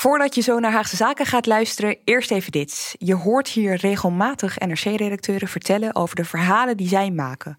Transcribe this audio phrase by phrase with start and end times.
[0.00, 2.94] Voordat je zo naar Haagse Zaken gaat luisteren, eerst even dit.
[2.98, 7.58] Je hoort hier regelmatig NRC-redacteuren vertellen over de verhalen die zij maken.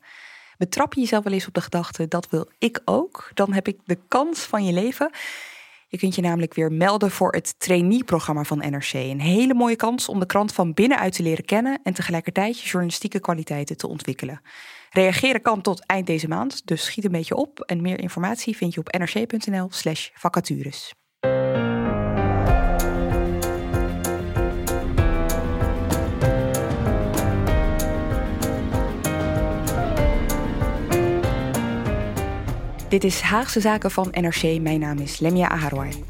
[0.57, 3.31] Betrap je jezelf wel eens op de gedachte, dat wil ik ook?
[3.33, 5.11] Dan heb ik de kans van je leven.
[5.87, 8.93] Je kunt je namelijk weer melden voor het trainee-programma van NRC.
[8.93, 12.67] Een hele mooie kans om de krant van binnenuit te leren kennen en tegelijkertijd je
[12.67, 14.41] journalistieke kwaliteiten te ontwikkelen.
[14.89, 17.59] Reageren kan tot eind deze maand, dus schiet een beetje op.
[17.59, 20.93] En meer informatie vind je op nrc.nl/slash vacatures.
[32.91, 34.61] Dit is Haagse Zaken van NRC.
[34.61, 36.03] Mijn naam is Lemia Aharwai.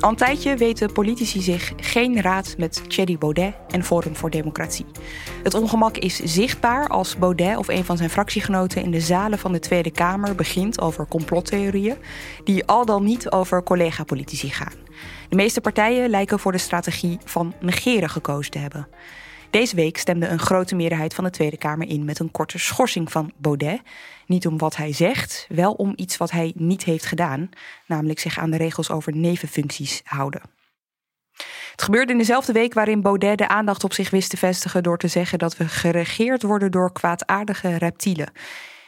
[0.00, 4.86] Al een tijdje weten politici zich geen raad met Thierry Baudet en Forum voor Democratie.
[5.42, 9.52] Het ongemak is zichtbaar als Baudet of een van zijn fractiegenoten in de zalen van
[9.52, 11.96] de Tweede Kamer begint over complottheorieën,
[12.44, 14.74] die al dan niet over collega-politici gaan.
[15.28, 18.88] De meeste partijen lijken voor de strategie van negeren gekozen te hebben.
[19.52, 23.12] Deze week stemde een grote meerderheid van de Tweede Kamer in met een korte schorsing
[23.12, 23.80] van Baudet.
[24.26, 27.48] Niet om wat hij zegt, wel om iets wat hij niet heeft gedaan,
[27.86, 30.42] namelijk zich aan de regels over nevenfuncties houden.
[31.70, 34.98] Het gebeurde in dezelfde week waarin Baudet de aandacht op zich wist te vestigen door
[34.98, 38.32] te zeggen dat we geregeerd worden door kwaadaardige reptielen.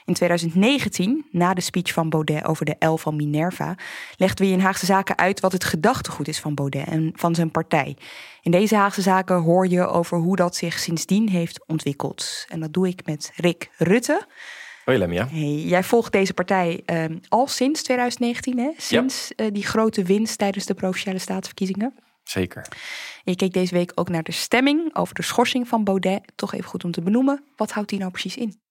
[0.06, 3.76] In 2019, na de speech van Baudet over de L van Minerva,
[4.16, 7.50] legden we in Haagse Zaken uit wat het gedachtegoed is van Baudet en van zijn
[7.50, 7.97] partij.
[8.43, 12.44] In deze Haagse Zaken hoor je over hoe dat zich sindsdien heeft ontwikkeld.
[12.48, 14.26] En dat doe ik met Rick Rutte.
[14.84, 15.28] Hoi Lemia.
[15.28, 18.70] Hey, jij volgt deze partij um, al sinds 2019, hè?
[18.76, 19.44] sinds ja.
[19.44, 21.94] uh, die grote winst tijdens de provinciale staatsverkiezingen.
[22.22, 22.66] Zeker.
[23.22, 26.32] Je keek deze week ook naar de stemming over de schorsing van Baudet.
[26.34, 27.44] Toch even goed om te benoemen.
[27.56, 28.62] Wat houdt die nou precies in?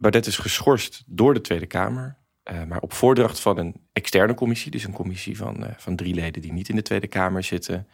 [0.00, 2.16] Baudet is geschorst door de Tweede Kamer.
[2.52, 6.14] Uh, maar op voordracht van een externe commissie, dus een commissie van, uh, van drie
[6.14, 7.88] leden die niet in de Tweede Kamer zitten.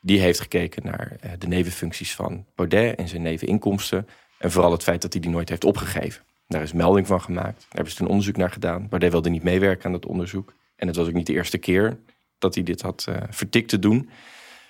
[0.00, 4.08] Die heeft gekeken naar uh, de nevenfuncties van Baudet en zijn neveninkomsten.
[4.38, 6.24] En vooral het feit dat hij die nooit heeft opgegeven.
[6.46, 7.60] Daar is melding van gemaakt.
[7.60, 8.88] Daar hebben ze een onderzoek naar gedaan.
[8.88, 10.54] Baudet wilde niet meewerken aan dat onderzoek.
[10.76, 11.98] En het was ook niet de eerste keer
[12.38, 14.10] dat hij dit had vertikt te doen.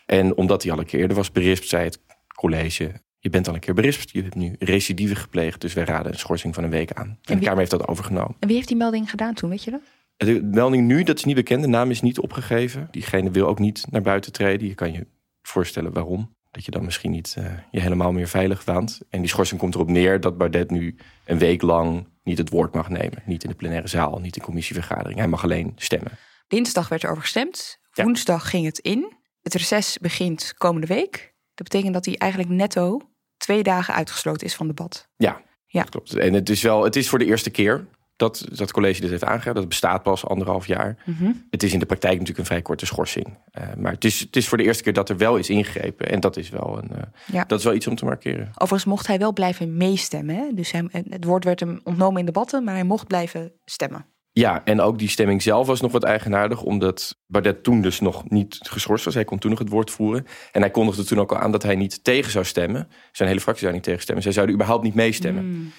[0.07, 2.01] En omdat hij al een keer eerder was berispt, zei het
[2.35, 4.11] college je bent al een keer berispt.
[4.11, 5.61] Je hebt nu recidive gepleegd.
[5.61, 7.07] Dus wij raden een schorsing van een week aan.
[7.07, 8.37] En, wie, de Kamer heeft dat overgenomen.
[8.39, 9.81] En wie heeft die melding gedaan toen, weet je dat?
[10.17, 11.63] De melding nu, dat is niet bekend.
[11.63, 12.89] De naam is niet opgegeven.
[12.91, 14.69] Diegene wil ook niet naar buiten treden.
[14.69, 15.07] Je kan je
[15.43, 16.35] voorstellen waarom.
[16.51, 19.01] Dat je dan misschien niet uh, je helemaal meer veilig waant.
[19.11, 22.75] En die schorsing komt erop neer dat Baudet nu een week lang niet het woord
[22.75, 23.23] mag nemen.
[23.25, 25.19] Niet in de plenaire zaal, niet in commissievergadering.
[25.19, 26.13] Hij mag alleen stemmen.
[26.49, 27.79] Dinsdag werd er over gestemd.
[27.93, 28.49] Woensdag ja.
[28.49, 29.13] ging het in.
[29.41, 31.35] Het reces begint komende week.
[31.55, 33.10] Dat betekent dat hij eigenlijk netto
[33.41, 35.09] twee dagen uitgesloten is van debat.
[35.17, 35.83] Ja, ja.
[35.83, 36.15] klopt.
[36.15, 37.87] En het is wel, het is voor de eerste keer
[38.17, 39.55] dat dat college dit heeft aangegeven.
[39.55, 40.97] Dat bestaat pas anderhalf jaar.
[41.05, 41.47] Mm -hmm.
[41.51, 43.27] Het is in de praktijk natuurlijk een vrij korte schorsing.
[43.27, 46.11] Uh, maar het is, het is voor de eerste keer dat er wel is ingegrepen.
[46.11, 47.03] En dat is wel, een, uh,
[47.33, 47.45] ja.
[47.45, 48.49] dat is wel iets om te markeren.
[48.49, 50.35] Overigens mocht hij wel blijven meestemmen.
[50.35, 50.49] Hè?
[50.55, 54.07] Dus hij, het woord werd hem ontnomen in debatten, maar hij mocht blijven stemmen.
[54.33, 58.31] Ja, en ook die stemming zelf was nog wat eigenaardig, omdat Baudet toen dus nog
[58.31, 59.15] niet geschorst was.
[59.15, 60.27] Hij kon toen nog het woord voeren.
[60.53, 62.89] En hij kondigde toen ook al aan dat hij niet tegen zou stemmen.
[63.13, 64.23] Zijn hele fractie zou niet tegenstemmen.
[64.23, 65.45] Zij zouden überhaupt niet meestemmen.
[65.45, 65.73] Mm.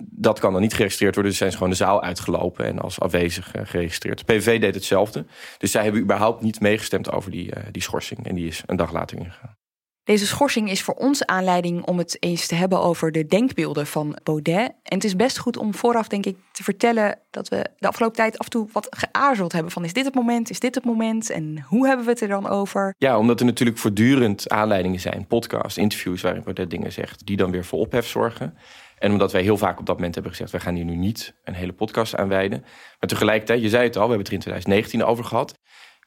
[0.00, 3.00] Dat kan dan niet geregistreerd worden, dus zijn ze gewoon de zaal uitgelopen en als
[3.00, 4.26] afwezig uh, geregistreerd.
[4.26, 5.26] De PVV deed hetzelfde.
[5.58, 8.26] Dus zij hebben überhaupt niet meegestemd over die, uh, die schorsing.
[8.26, 9.57] En die is een dag later ingegaan.
[10.08, 14.18] Deze schorsing is voor ons aanleiding om het eens te hebben over de denkbeelden van
[14.22, 14.66] Baudet.
[14.82, 18.16] En het is best goed om vooraf, denk ik, te vertellen dat we de afgelopen
[18.16, 19.72] tijd af en toe wat geaarzeld hebben.
[19.72, 22.28] Van is dit het moment, is dit het moment en hoe hebben we het er
[22.28, 22.94] dan over?
[22.98, 27.50] Ja, omdat er natuurlijk voortdurend aanleidingen zijn, podcasts, interviews waarin Baudet dingen zegt, die dan
[27.50, 28.58] weer voor ophef zorgen.
[28.98, 30.52] En omdat wij heel vaak op dat moment hebben gezegd...
[30.52, 32.60] wij gaan hier nu niet een hele podcast aan wijden.
[33.00, 35.58] Maar tegelijkertijd, je zei het al, we hebben het er in 2019 over gehad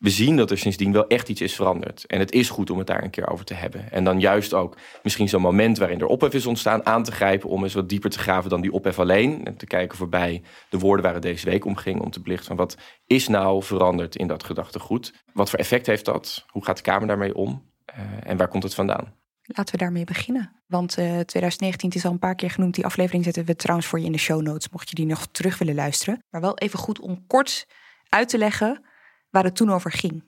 [0.02, 2.06] we zien dat er sindsdien wel echt iets is veranderd.
[2.06, 3.92] En het is goed om het daar een keer over te hebben.
[3.92, 6.86] En dan juist ook misschien zo'n moment waarin er ophef is ontstaan...
[6.86, 9.46] aan te grijpen om eens wat dieper te graven dan die ophef alleen.
[9.46, 12.02] En te kijken voorbij de woorden waar het deze week om ging...
[12.02, 15.14] om te belichten van wat is nou veranderd in dat gedachtegoed?
[15.34, 16.46] Wat voor effect heeft dat?
[16.48, 17.70] Hoe gaat de Kamer daarmee om?
[17.90, 19.14] Uh, en waar komt het vandaan?
[19.42, 20.62] Laten we daarmee beginnen.
[20.68, 22.76] Want uh, 2019 is al een paar keer genoemd.
[22.76, 24.70] Die aflevering zetten we trouwens voor je in de show notes...
[24.70, 26.24] mocht je die nog terug willen luisteren.
[26.30, 27.68] Maar wel even goed om kort
[28.10, 28.90] uit te leggen
[29.32, 30.24] waar het toen over ging.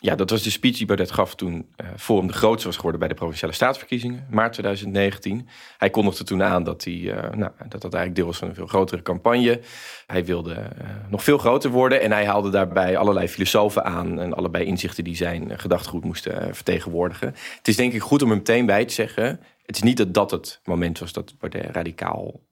[0.00, 3.00] Ja, dat was de speech die Baudet gaf toen uh, Forum de grootste was geworden
[3.00, 5.48] bij de Provinciale Staatsverkiezingen, maart 2019.
[5.78, 8.54] Hij kondigde toen aan dat, hij, uh, nou, dat dat eigenlijk deel was van een
[8.54, 9.60] veel grotere campagne.
[10.06, 14.34] Hij wilde uh, nog veel groter worden en hij haalde daarbij allerlei filosofen aan en
[14.34, 17.34] allebei inzichten die zijn gedachtegoed moesten vertegenwoordigen.
[17.56, 20.14] Het is denk ik goed om er meteen bij te zeggen, het is niet dat
[20.14, 22.44] dat het moment was dat Baudet radicaal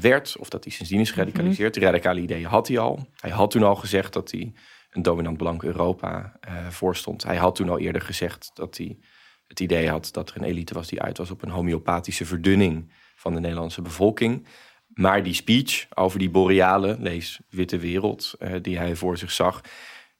[0.00, 1.58] werd of dat hij sindsdien is geradicaliseerd.
[1.58, 1.90] Mm -hmm.
[1.90, 3.06] De radicale ideeën had hij al.
[3.16, 4.52] Hij had toen al gezegd dat hij
[4.92, 7.22] een dominant blank Europa uh, voorstond.
[7.24, 8.98] Hij had toen al eerder gezegd dat hij
[9.46, 12.92] het idee had dat er een elite was die uit was op een homeopathische verdunning
[13.14, 14.46] van de Nederlandse bevolking.
[14.86, 19.60] Maar die speech over die boreale, lees witte wereld, uh, die hij voor zich zag,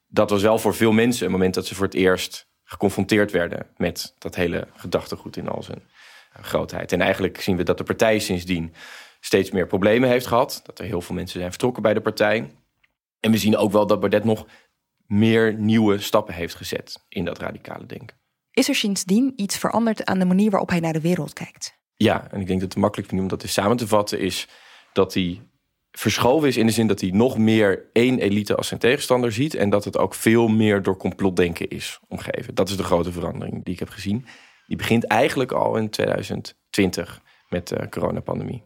[0.07, 3.67] dat was wel voor veel mensen een moment dat ze voor het eerst geconfronteerd werden
[3.77, 5.83] met dat hele gedachtegoed in al zijn
[6.37, 6.93] uh, grootheid.
[6.93, 8.75] En eigenlijk zien we dat de partij sindsdien
[9.21, 10.61] steeds meer problemen heeft gehad.
[10.65, 12.51] Dat er heel veel mensen zijn vertrokken bij de partij.
[13.23, 14.47] En we zien ook wel dat Baudet nog
[15.07, 18.17] meer nieuwe stappen heeft gezet in dat radicale denken.
[18.51, 21.81] Is er sindsdien iets veranderd aan de manier waarop hij naar de wereld kijkt?
[21.95, 24.49] Ja, en ik denk dat het makkelijk om dat eens samen te vatten is
[24.93, 25.41] dat hij
[25.91, 29.55] verschoven is in de zin dat hij nog meer één elite als zijn tegenstander ziet
[29.55, 32.55] en dat het ook veel meer door complotdenken is omgeven.
[32.55, 34.27] Dat is de grote verandering die ik heb gezien.
[34.67, 38.63] Die begint eigenlijk al in 2020 met de coronapandemie.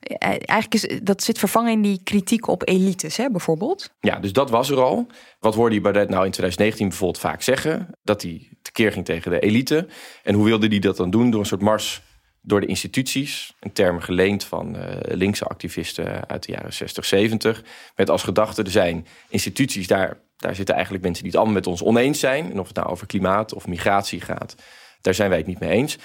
[0.00, 3.90] Eigenlijk is dat zit vervangen in die kritiek op elites, hè, bijvoorbeeld.
[4.00, 5.06] Ja, dus dat was er al.
[5.40, 7.88] Wat hoorde je Baudet nou in 2019 bijvoorbeeld vaak zeggen?
[8.02, 9.86] Dat hij tekeer ging tegen de elite.
[10.22, 11.30] En hoe wilde hij dat dan doen?
[11.30, 12.02] Door een soort mars
[12.42, 13.54] door de instituties.
[13.60, 17.64] Een term geleend van uh, linkse activisten uit de jaren 60, 70.
[17.96, 21.66] Met als gedachte, er zijn instituties, daar, daar zitten eigenlijk mensen die het allemaal met
[21.66, 22.50] ons oneens zijn.
[22.50, 24.54] En of het nou over klimaat of migratie gaat,
[25.00, 25.98] daar zijn wij het niet mee eens.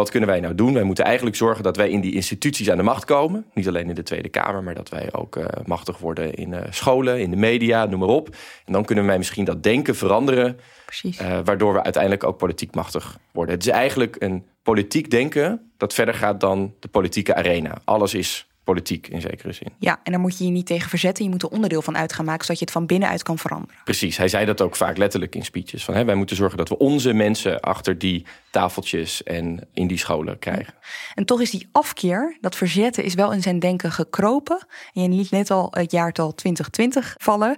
[0.00, 0.74] Wat kunnen wij nou doen?
[0.74, 3.44] Wij moeten eigenlijk zorgen dat wij in die instituties aan de macht komen.
[3.54, 6.60] Niet alleen in de Tweede Kamer, maar dat wij ook uh, machtig worden in uh,
[6.70, 8.28] scholen, in de media, noem maar op.
[8.64, 10.58] En dan kunnen wij misschien dat denken veranderen.
[10.84, 11.20] Precies.
[11.20, 13.54] Uh, waardoor we uiteindelijk ook politiek machtig worden.
[13.54, 17.78] Het is eigenlijk een politiek denken dat verder gaat dan de politieke arena.
[17.84, 19.68] Alles is politiek in zekere zin.
[19.78, 21.24] Ja, en daar moet je je niet tegen verzetten.
[21.24, 23.76] Je moet er onderdeel van uit gaan maken, zodat je het van binnenuit kan veranderen.
[23.84, 25.84] Precies, hij zei dat ook vaak letterlijk in speeches.
[25.84, 29.98] Van, hè, wij moeten zorgen dat we onze mensen achter die tafeltjes en in die
[29.98, 30.74] scholen krijgen.
[31.14, 34.66] En toch is die afkeer, dat verzetten, is wel in zijn denken gekropen.
[34.92, 37.56] En je liet net al het jaartal 2020 vallen.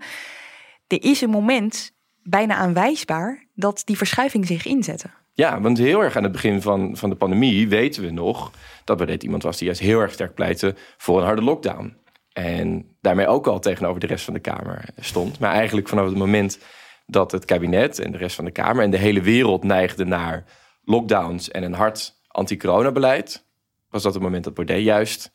[0.87, 5.10] Er is een moment, bijna aanwijsbaar, dat die verschuiving zich inzette.
[5.34, 8.50] Ja, want heel erg aan het begin van, van de pandemie weten we nog
[8.84, 11.96] dat Baudet iemand was die juist heel erg sterk pleitte voor een harde lockdown.
[12.32, 15.38] En daarmee ook al tegenover de rest van de Kamer stond.
[15.38, 16.58] Maar eigenlijk vanaf het moment
[17.06, 20.44] dat het kabinet en de rest van de Kamer en de hele wereld neigden naar
[20.84, 23.46] lockdowns en een hard anti-coronabeleid,
[23.88, 25.32] was dat het moment dat Baudet juist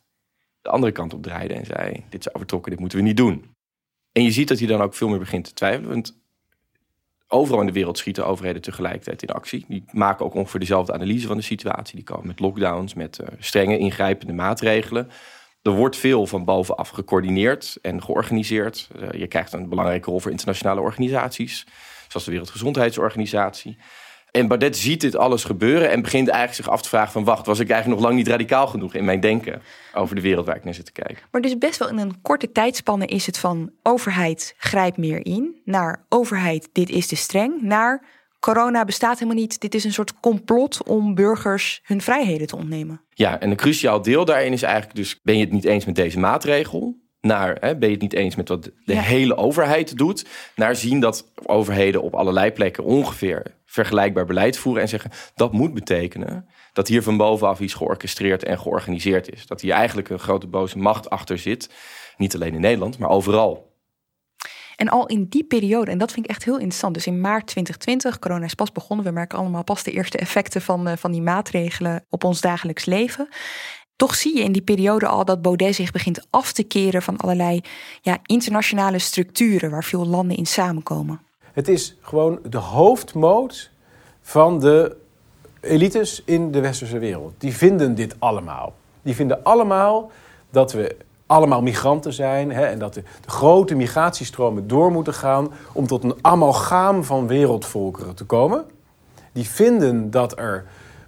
[0.61, 3.55] de andere kant op draaide en zei: Dit is overtrokken, dit moeten we niet doen.
[4.11, 5.89] En je ziet dat hij dan ook veel meer begint te twijfelen.
[5.89, 6.25] Want
[7.27, 9.65] overal in de wereld schieten overheden tegelijkertijd in actie.
[9.67, 11.95] Die maken ook ongeveer dezelfde analyse van de situatie.
[11.95, 15.09] Die komen met lockdowns, met uh, strenge ingrijpende maatregelen.
[15.61, 18.89] Er wordt veel van bovenaf gecoördineerd en georganiseerd.
[19.01, 21.65] Uh, je krijgt een belangrijke rol voor internationale organisaties,
[22.07, 23.77] zoals de Wereldgezondheidsorganisatie.
[24.31, 27.23] En Baudet ziet dit alles gebeuren en begint eigenlijk zich af te vragen van...
[27.23, 29.61] wacht, was ik eigenlijk nog lang niet radicaal genoeg in mijn denken...
[29.93, 31.17] over de wereld waar ik naar zit te kijken.
[31.31, 33.71] Maar dus best wel in een korte tijdspanne is het van...
[33.83, 37.61] overheid grijpt meer in, naar overheid dit is te streng...
[37.61, 38.05] naar
[38.39, 40.83] corona bestaat helemaal niet, dit is een soort complot...
[40.83, 43.01] om burgers hun vrijheden te ontnemen.
[43.09, 45.19] Ja, en een cruciaal deel daarin is eigenlijk dus...
[45.23, 48.35] ben je het niet eens met deze maatregel naar hè, ben je het niet eens
[48.35, 49.01] met wat de ja.
[49.01, 54.89] hele overheid doet, naar zien dat overheden op allerlei plekken ongeveer vergelijkbaar beleid voeren en
[54.89, 59.47] zeggen dat moet betekenen dat hier van bovenaf iets georchestreerd en georganiseerd is.
[59.47, 61.69] Dat hier eigenlijk een grote boze macht achter zit,
[62.17, 63.75] niet alleen in Nederland, maar overal.
[64.75, 66.93] En al in die periode, en dat vind ik echt heel interessant.
[66.93, 69.05] Dus in maart 2020, corona is pas begonnen.
[69.05, 73.27] We merken allemaal pas de eerste effecten van, van die maatregelen op ons dagelijks leven.
[73.97, 77.17] Toch zie je in die periode al dat Baudet zich begint af te keren van
[77.17, 77.61] allerlei
[78.01, 81.21] ja, internationale structuren waar veel landen in samenkomen.
[81.53, 83.69] Het is gewoon de hoofdmoot
[84.21, 84.95] van de
[85.61, 87.33] elites in de westerse wereld.
[87.37, 88.73] Die vinden dit allemaal.
[89.01, 90.11] Die vinden allemaal
[90.49, 95.53] dat we allemaal migranten zijn hè, en dat de, de, grote migratiestromen door moeten gaan
[95.73, 98.65] om tot een amalgaam van wereldvolkeren te komen.
[99.31, 100.65] Die vinden dat er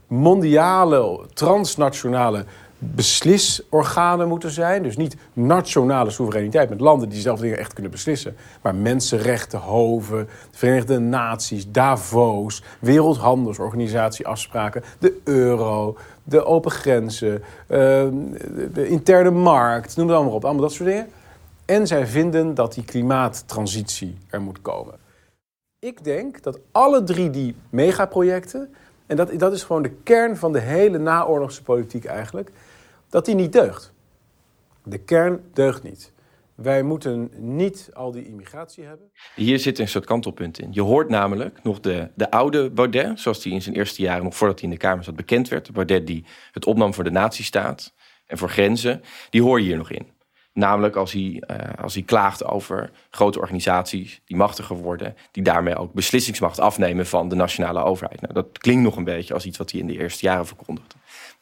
[0.07, 2.45] mondiale, transnationale
[2.79, 4.83] beslisorganen moeten zijn.
[4.83, 8.35] Dus niet nationale soevereiniteit met landen die zelf dingen echt kunnen beslissen.
[8.61, 18.13] Maar mensenrechten, hoven, Verenigde Naties, Davos, Wereldhandelsorganisatie afspraken, de euro, de open grenzen, ehm,
[18.73, 20.45] de interne markt, noem het allemaal op.
[20.45, 21.07] Allemaal dat soort dingen.
[21.65, 24.93] En zij vinden dat die klimaattransitie er moet komen.
[25.79, 28.73] Ik denk dat alle drie die megaprojecten,
[29.05, 32.51] en dat, dat is gewoon de kern van de hele naoorlogse politiek eigenlijk,
[33.09, 33.93] dat die niet deugt.
[34.83, 36.13] De kern deugt niet.
[36.55, 39.11] Wij moeten niet al die immigratie hebben.
[39.35, 40.67] Hier zit een soort kantelpunt in.
[40.71, 44.35] Je hoort namelijk nog de, de oude Baudet, zoals die in zijn eerste jaren, nog
[44.35, 45.65] voordat hij in de Kamer zat, bekend werd.
[45.65, 47.93] De Baudet die het opnam voor de nazistaat
[48.25, 49.01] en voor grenzen.
[49.29, 50.07] Die hoor je hier nog in.
[50.53, 55.75] Namelijk als hij, uh, als hij klaagt over grote organisaties die machtiger worden, die daarmee
[55.75, 58.21] ook beslissingsmacht afnemen van de nationale overheid.
[58.21, 60.95] Nou, dat klinkt nog een beetje als iets wat hij in de eerste jaren verkondigde.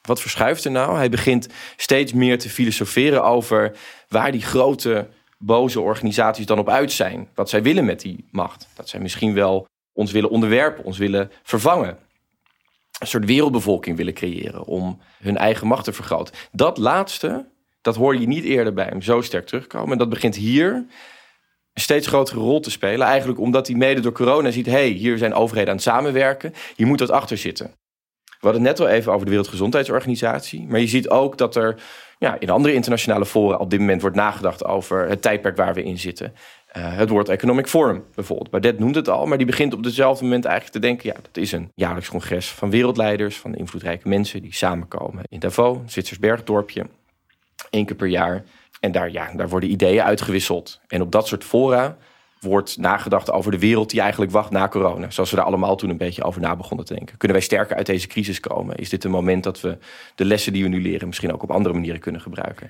[0.07, 0.95] Wat verschuift er nou?
[0.95, 6.91] Hij begint steeds meer te filosoferen over waar die grote boze organisaties dan op uit
[6.91, 7.29] zijn.
[7.35, 8.67] Wat zij willen met die macht.
[8.75, 11.97] Dat zij misschien wel ons willen onderwerpen, ons willen vervangen.
[12.99, 16.33] Een soort wereldbevolking willen creëren om hun eigen macht te vergroten.
[16.51, 17.45] Dat laatste,
[17.81, 19.91] dat hoor je niet eerder bij hem zo sterk terugkomen.
[19.91, 23.07] En dat begint hier een steeds grotere rol te spelen.
[23.07, 26.53] Eigenlijk omdat hij mede door corona ziet: hé, hey, hier zijn overheden aan het samenwerken.
[26.75, 27.73] Hier moet dat achter zitten.
[28.39, 30.67] We hadden het net al even over de Wereldgezondheidsorganisatie.
[30.67, 31.75] Maar je ziet ook dat er
[32.19, 35.83] ja, in andere internationale fora op dit moment wordt nagedacht over het tijdperk waar we
[35.83, 36.33] in zitten.
[36.77, 38.49] Uh, het World Economic Forum bijvoorbeeld.
[38.49, 41.09] Baudet noemt het al, maar die begint op dezelfde moment eigenlijk te denken...
[41.09, 44.41] ja, dat is een jaarlijks congres van wereldleiders, van invloedrijke mensen...
[44.41, 46.87] die samenkomen in Davos, een Zwitsers bergdorpje,
[47.69, 48.43] één keer per jaar.
[48.79, 50.81] En daar, ja, daar worden ideeën uitgewisseld.
[50.87, 51.97] En op dat soort fora
[52.39, 55.09] wordt nagedacht over de wereld die eigenlijk wacht na corona.
[55.09, 57.17] Zoals we daar allemaal toen een beetje over na begonnen te denken.
[57.17, 58.75] Kunnen wij sterker uit deze crisis komen?
[58.75, 59.77] Is dit een moment dat we
[60.15, 62.69] de lessen die we nu leren misschien ook op andere manieren kunnen gebruiken?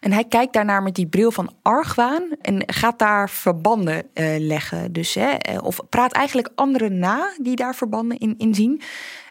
[0.00, 4.92] En hij kijkt daarnaar met die bril van argwaan en gaat daar verbanden uh, leggen.
[4.92, 8.82] Dus, hè, eh, of praat eigenlijk anderen na die daar verbanden in, in zien.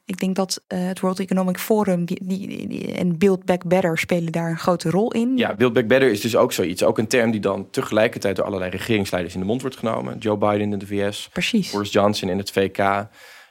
[0.08, 3.98] Ik denk dat uh, het World Economic Forum die, die, die, en Build Back Better
[3.98, 5.38] spelen daar een grote rol in.
[5.38, 6.84] Ja, Build Back Better is dus ook zoiets.
[6.84, 10.18] Ook een term die dan tegelijkertijd door allerlei regeringsleiders in de mond wordt genomen.
[10.18, 11.72] Joe Biden in de VS, Precies.
[11.72, 12.78] Boris Johnson in het VK.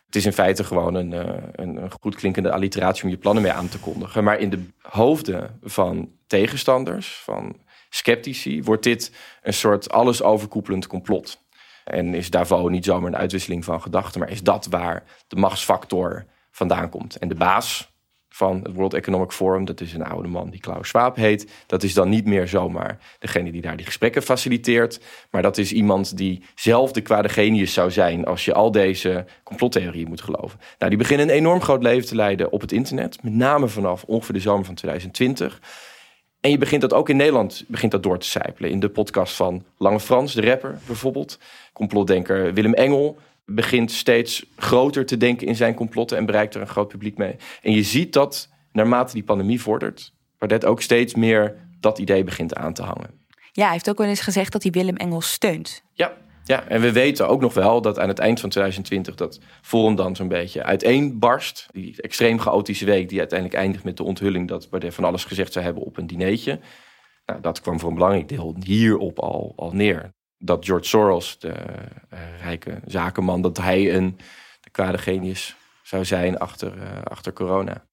[0.07, 3.53] Het is in feite gewoon een, een, een goed klinkende alliteratie om je plannen mee
[3.53, 4.25] aan te kondigen.
[4.25, 7.57] Maar in de hoofden van tegenstanders, van
[7.91, 11.45] sceptici, wordt dit een soort alles overkoepelend complot.
[11.85, 16.27] En is Davos niet zomaar een uitwisseling van gedachten, maar is dat waar de machtsfactor
[16.57, 17.17] vandaan komt.
[17.17, 17.95] En de baas
[18.29, 21.83] van het World Economic Forum, dat is een oude man die Klaus Schwab heet, dat
[21.83, 26.17] is dan niet meer zomaar degene die daar die gesprekken faciliteert, maar dat is iemand
[26.17, 30.61] die zelf de kwade genius zou zijn als je al deze complottheorieën moet geloven.
[30.79, 34.05] Nou, die beginnen een enorm groot leven te leiden op het internet, met name vanaf
[34.05, 35.61] ongeveer de zomer van 2020.
[36.41, 38.71] En je begint dat ook in Nederland begint dat door te sijpelen.
[38.71, 41.39] In de podcast van Lange Frans, de rapper bijvoorbeeld.
[41.73, 46.67] Complotdenker Willem Engel begint steeds groter te denken in zijn complotten en bereikt er een
[46.67, 47.37] groot publiek mee.
[47.63, 52.55] En je ziet dat naarmate die pandemie vordert, dat ook steeds meer dat idee begint
[52.55, 53.25] aan te hangen.
[53.53, 55.83] Ja, hij heeft ook wel eens gezegd dat hij Willem Engels steunt.
[55.93, 59.41] Ja, ja, en we weten ook nog wel dat aan het eind van 2020 dat
[59.63, 61.67] Forum dan zo'n beetje uiteenbarst.
[61.73, 65.53] Die extreem chaotische week die uiteindelijk eindigt met de onthulling dat Baudet van alles gezegd
[65.53, 66.61] zou hebben op een dineetje.
[67.27, 71.55] Nou, dat kwam voor een belangrijk deel hierop al, al neer dat George Soros, de
[72.13, 74.19] uh, rijke zakenman, dat hij een
[74.61, 77.87] de kwade genius zou zijn achter, uh, achter corona.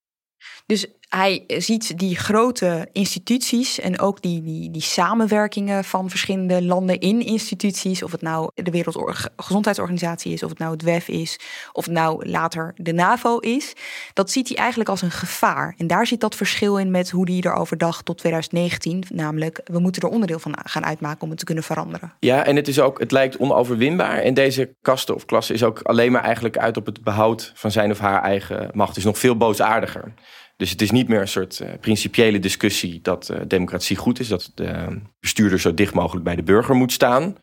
[0.66, 7.00] Dus hij ziet die grote instituties en ook die, die, die samenwerkingen van verschillende landen
[7.00, 11.40] in instituties, of het nou de Wereldgezondheidsorganisatie is, of het nou het WEF is,
[11.72, 13.74] of het nou later de NAVO is,
[14.14, 15.76] dat ziet hij eigenlijk als een gevaar.
[15.78, 19.80] En daar zit dat verschil in met hoe hij erover dacht tot 2019, namelijk we
[19.80, 22.14] moeten er onderdeel van gaan uitmaken om het te kunnen veranderen.
[22.20, 24.18] Ja, en het is ook, het lijkt onoverwinbaar.
[24.18, 27.72] En deze kasten of klasse is ook alleen maar eigenlijk uit op het behoud van
[27.72, 28.90] zijn of haar eigen macht.
[28.90, 30.14] Het is nog veel boosaardiger.
[30.64, 34.28] Dus het is niet meer een soort uh, principiële discussie dat uh, democratie goed is,
[34.28, 37.38] dat de bestuurder zo dicht mogelijk bij de burger moet staan.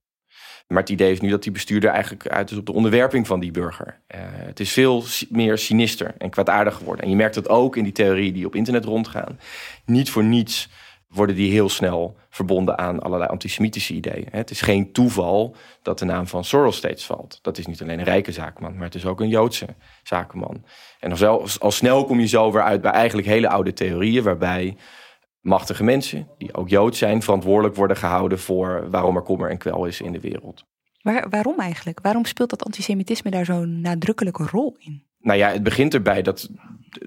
[0.66, 3.40] Maar het idee is nu dat die bestuurder eigenlijk uit is op de onderwerping van
[3.40, 4.00] die burger.
[4.14, 7.04] Uh, het is veel meer sinister en kwaadaardig geworden.
[7.04, 9.38] En je merkt dat ook in die theorieën die op internet rondgaan.
[9.84, 10.68] Niet voor niets
[11.10, 14.28] worden die heel snel verbonden aan allerlei antisemitische ideeën.
[14.30, 17.38] Het is geen toeval dat de naam van Soros steeds valt.
[17.42, 19.66] Dat is niet alleen een rijke zakenman, maar het is ook een Joodse
[20.02, 20.64] zakenman.
[21.00, 24.76] En al, al snel kom je zo weer uit bij eigenlijk hele oude theorieën, waarbij
[25.40, 29.84] machtige mensen, die ook Jood zijn, verantwoordelijk worden gehouden voor waarom er kommer en kwel
[29.84, 30.64] is in de wereld.
[31.02, 32.00] Waar, waarom eigenlijk?
[32.02, 35.09] Waarom speelt dat antisemitisme daar zo'n nadrukkelijke rol in?
[35.20, 36.48] Nou ja, het begint erbij dat,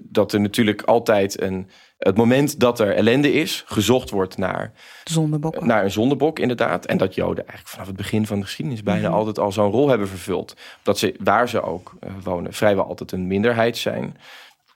[0.02, 1.68] dat er natuurlijk altijd een.
[1.98, 4.72] Het moment dat er ellende is, gezocht wordt naar,
[5.04, 5.64] Zondebok.
[5.64, 6.86] naar een zondebok, inderdaad.
[6.86, 9.16] En dat Joden eigenlijk vanaf het begin van de geschiedenis bijna Mhm.
[9.16, 10.56] altijd al zo'n rol hebben vervuld.
[10.82, 14.16] Dat ze, waar ze ook eh, wonen, vrijwel altijd een minderheid zijn.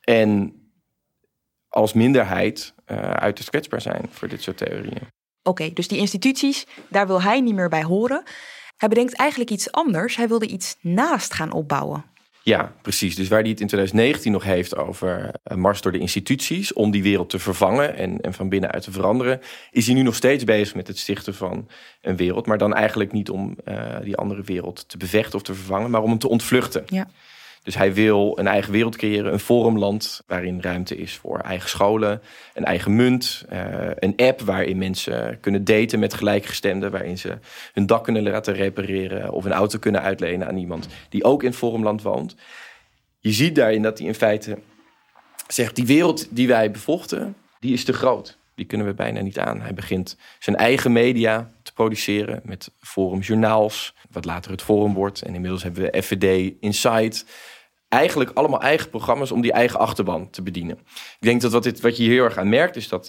[0.04, 0.52] En
[1.68, 5.07] als minderheid eh uiterst kwetsbaar zijn voor dit soort theorieën.
[5.42, 8.23] Oké, dus die instituties, daar wil hij niet meer bij horen.
[8.76, 10.16] Hij bedenkt eigenlijk iets anders.
[10.16, 12.04] Hij wilde iets naast gaan opbouwen.
[12.49, 13.14] Ja, precies.
[13.14, 16.90] Dus waar hij het in 2019 nog heeft over een mars door de instituties om
[16.90, 19.40] die wereld te vervangen en, en van binnenuit te veranderen,
[19.71, 21.69] is hij nu nog steeds bezig met het stichten van
[22.00, 22.47] een wereld.
[22.47, 26.02] Maar dan eigenlijk niet om eh, die andere wereld te bevechten of te vervangen, maar
[26.02, 26.85] om hem te ontvluchten.
[26.87, 27.09] Ja.
[27.69, 32.23] Dus hij wil een eigen wereld creëren, een forumland waarin ruimte is voor eigen scholen,
[32.55, 33.61] een eigen munt, eh,
[33.95, 37.39] een app waarin mensen kunnen daten met gelijkgestemden, waarin ze
[37.73, 41.49] hun dak kunnen laten repareren of een auto kunnen uitlenen aan iemand die ook in
[41.49, 42.37] het forumland woont.
[43.21, 44.59] Je ziet daarin dat hij in feite
[45.49, 48.39] zegt, die wereld die wij bevochten, die is te groot.
[48.55, 49.61] Die kunnen we bijna niet aan.
[49.61, 55.23] Hij begint zijn eigen media te produceren met forumjournaals, wat later het forum wordt.
[55.23, 57.25] En inmiddels hebben we FVD, Insight.
[57.88, 60.78] Eigenlijk allemaal eigen programma's om die eigen achterban te bedienen.
[60.95, 63.09] Ik denk dat wat, wat je hier heel erg aan merkt, is dat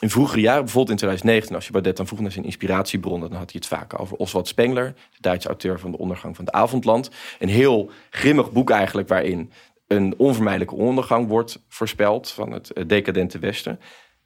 [0.00, 3.38] in vroegere jaren, bijvoorbeeld in 2019, als je Baudet dan vroeg naar zijn inspiratiebronnen, dan
[3.38, 6.54] had hij het vaak over Oswald Spengler, de Duitse auteur van De Ondergang van het
[6.54, 7.10] Avondland.
[7.38, 9.52] Een heel grimmig boek eigenlijk, waarin
[9.86, 13.80] een onvermijdelijke ondergang wordt voorspeld van het eh, decadente Westen.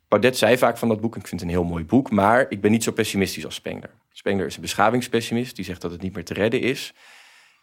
[0.09, 2.61] Baudet zei vaak van dat boek, ik vind het een heel mooi boek, maar ik
[2.61, 3.91] ben niet zo pessimistisch als Spengler.
[4.13, 6.95] Spengler is een beschavingspessimist, die zegt dat het niet meer te redden is.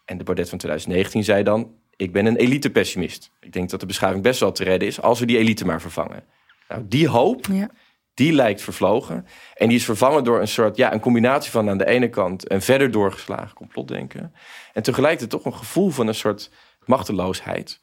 [0.04, 3.30] En de Baudet van 2019 zei dan, ik ben een elite-pessimist.
[3.40, 5.80] Ik denk dat de beschaving best wel te redden is als we die elite maar
[5.80, 6.24] vervangen.
[6.68, 7.70] Nou, die hoop, Ja.
[8.14, 9.26] die lijkt vervlogen.
[9.54, 12.50] En die is vervangen door een soort, ja, een combinatie van aan de ene kant
[12.50, 14.34] een verder doorgeslagen complotdenken.
[14.72, 16.50] En tegelijkertijd toch een gevoel van een soort
[16.84, 17.80] machteloosheid.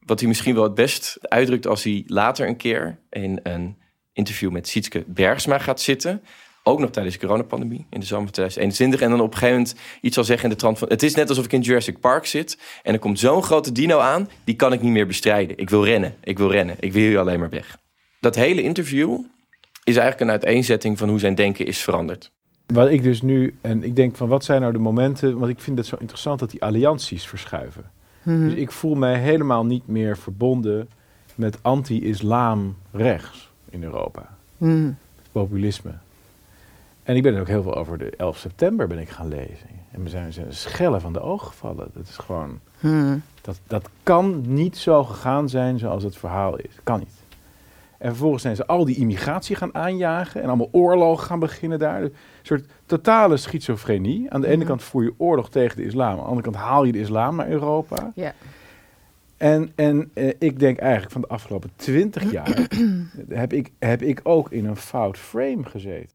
[0.00, 3.78] Wat hij misschien wel het best uitdrukt als hij later een keer in een
[4.12, 6.22] interview met Sietske Bergsma gaat zitten.
[6.68, 9.00] Ook nog tijdens de coronapandemie in de zomer van 2021.
[9.00, 10.88] En dan op een gegeven moment iets zal zeggen in de trant van...
[10.88, 12.58] het is net alsof ik in Jurassic Park zit...
[12.82, 15.58] en er komt zo'n grote dino aan, die kan ik niet meer bestrijden.
[15.58, 17.78] Ik wil rennen, ik wil rennen, ik wil hier alleen maar weg.
[18.20, 19.18] Dat hele interview
[19.84, 22.32] is eigenlijk een uiteenzetting van hoe zijn denken is veranderd.
[22.66, 25.60] Wat ik dus nu, en ik denk van wat zijn nou de momenten, want ik
[25.60, 27.90] vind het zo interessant dat die allianties verschuiven.
[28.22, 30.88] Dus ik voel mij helemaal niet meer verbonden
[31.34, 34.36] met anti-islam rechts in Europa.
[34.58, 34.96] Hmm.
[35.32, 35.92] Populisme.
[37.06, 39.68] En ik ben ook heel veel over de 11 september ben ik gaan lezen.
[39.90, 41.88] En me zijn, schellen van de ogen gevallen.
[41.94, 43.22] Dat is gewoon, Hmm.
[43.40, 46.70] dat, dat kan niet zo gegaan zijn zoals het verhaal is.
[46.82, 47.24] Kan niet.
[47.98, 52.02] En vervolgens zijn ze al die immigratie gaan aanjagen en allemaal oorlogen gaan beginnen daar.
[52.02, 54.30] Een soort totale schizofrenie.
[54.32, 54.66] Aan de ene Mhm.
[54.66, 57.36] kant voer je oorlog tegen de islam, aan de andere kant haal je de islam
[57.36, 58.12] naar Europa.
[59.36, 62.68] En, en eh, ik denk eigenlijk van de afgelopen twintig jaar
[63.28, 66.14] heb ik, heb ik ook in een fout frame gezeten.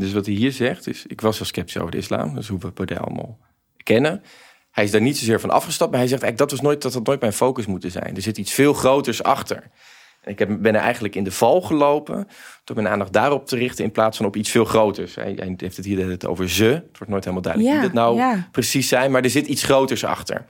[0.00, 2.34] Dus wat hij hier zegt is, ik was al sceptisch over de islam.
[2.34, 3.38] Dat is hoe we Baudet allemaal
[3.82, 4.22] kennen.
[4.70, 6.94] Hij is daar niet zozeer van afgestapt, maar hij zegt eigenlijk dat was nooit, dat
[6.94, 8.16] had nooit mijn focus moeten zijn.
[8.16, 9.70] Er zit iets veel groters achter.
[10.20, 12.28] En ik heb, ben er eigenlijk in de val gelopen
[12.64, 15.14] door mijn aandacht daarop te richten in plaats van op iets veel groters.
[15.14, 16.64] Hij, hij heeft het hier tijd over ze.
[16.64, 18.48] Het wordt nooit helemaal duidelijk Ja, wie dat nou ja.
[18.50, 20.44] precies zijn, maar er zit iets groters achter.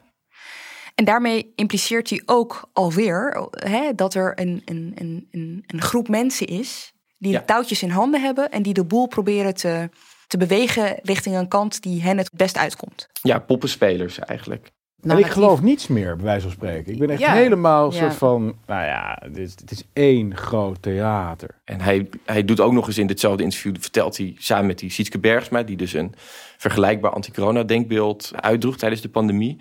[0.95, 4.93] En daarmee impliceert hij ook alweer hè, dat er een, een,
[5.31, 6.90] een, een groep mensen is
[7.21, 7.39] die Ja.
[7.39, 9.89] de touwtjes in handen hebben en die de boel proberen te,
[10.27, 13.09] te bewegen richting een kant die hen het best uitkomt.
[13.23, 14.71] Ja, poppenspelers eigenlijk.
[15.03, 16.93] En ik geloof niets meer, bij wijze van spreken.
[16.93, 17.33] Ik ben echt Ja.
[17.33, 18.01] helemaal een Ja.
[18.01, 21.61] soort van, nou ja, dit, is- dit is één groot theater.
[21.65, 24.91] En hij, hij doet ook nog eens in ditzelfde interview, vertelt hij samen met die
[24.91, 26.15] Sietske Bergsma, die dus een
[26.57, 29.59] vergelijkbaar anti-corona-denkbeeld uitdroeg tijdens de pandemie,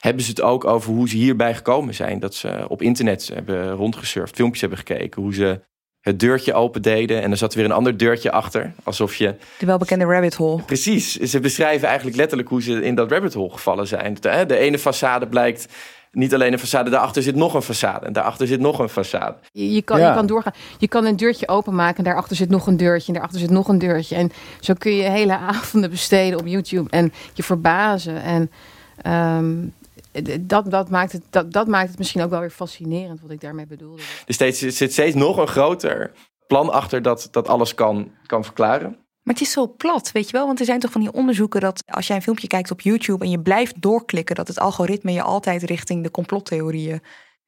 [0.00, 2.20] hebben ze het ook over hoe ze hierbij gekomen zijn.
[2.20, 5.60] Dat ze op internet hebben rondgesurfd, filmpjes hebben gekeken, hoe ze
[6.00, 8.72] het deurtje open deden en er zat weer een ander deurtje achter.
[8.84, 10.62] Alsof je De welbekende rabbit hole.
[10.62, 11.16] Precies.
[11.16, 14.16] Ze beschrijven eigenlijk letterlijk hoe ze in dat rabbit hole gevallen zijn.
[14.20, 15.66] De, de ene façade blijkt
[16.12, 18.04] niet alleen een façade, daarachter zit nog een façade.
[18.06, 19.34] En daarachter zit nog een façade.
[19.52, 20.08] Je, je kan, Ja.
[20.08, 20.52] je kan doorgaan.
[20.78, 23.68] Je kan een deurtje openmaken en daarachter zit nog een deurtje en daarachter zit nog
[23.68, 24.14] een deurtje.
[24.16, 28.22] En zo kun je hele avonden besteden op YouTube en je verbazen.
[28.22, 28.50] En
[29.02, 29.54] ehm,
[30.40, 33.40] dat, dat, maakt het, dat, dat maakt het misschien ook wel weer fascinerend wat ik
[33.40, 34.02] daarmee bedoelde.
[34.26, 36.12] Er steeds, er zit steeds nog een groter
[36.46, 38.90] plan achter dat, dat alles kan, kan verklaren.
[39.22, 40.46] Maar het is zo plat, weet je wel?
[40.46, 43.24] Want er zijn toch van die onderzoeken dat als jij een filmpje kijkt op YouTube
[43.24, 47.00] en je blijft doorklikken, dat het algoritme je altijd richting de complottheorieën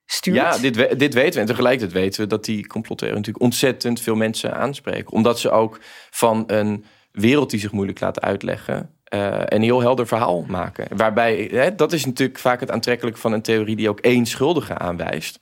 [0.06, 0.36] stuurt.
[0.36, 1.40] Ja, dit, we- dit weten we.
[1.40, 5.12] En tegelijkertijd weten we dat die complottheorieën natuurlijk ontzettend veel mensen aanspreken.
[5.12, 5.78] Omdat ze ook
[6.10, 8.90] van een wereld die zich moeilijk laat uitleggen...
[9.12, 10.96] eh, een heel helder verhaal maken.
[10.96, 13.76] Waarbij, hè, dat is natuurlijk vaak het aantrekkelijke van een theorie...
[13.76, 15.38] die ook één schuldige aanwijst.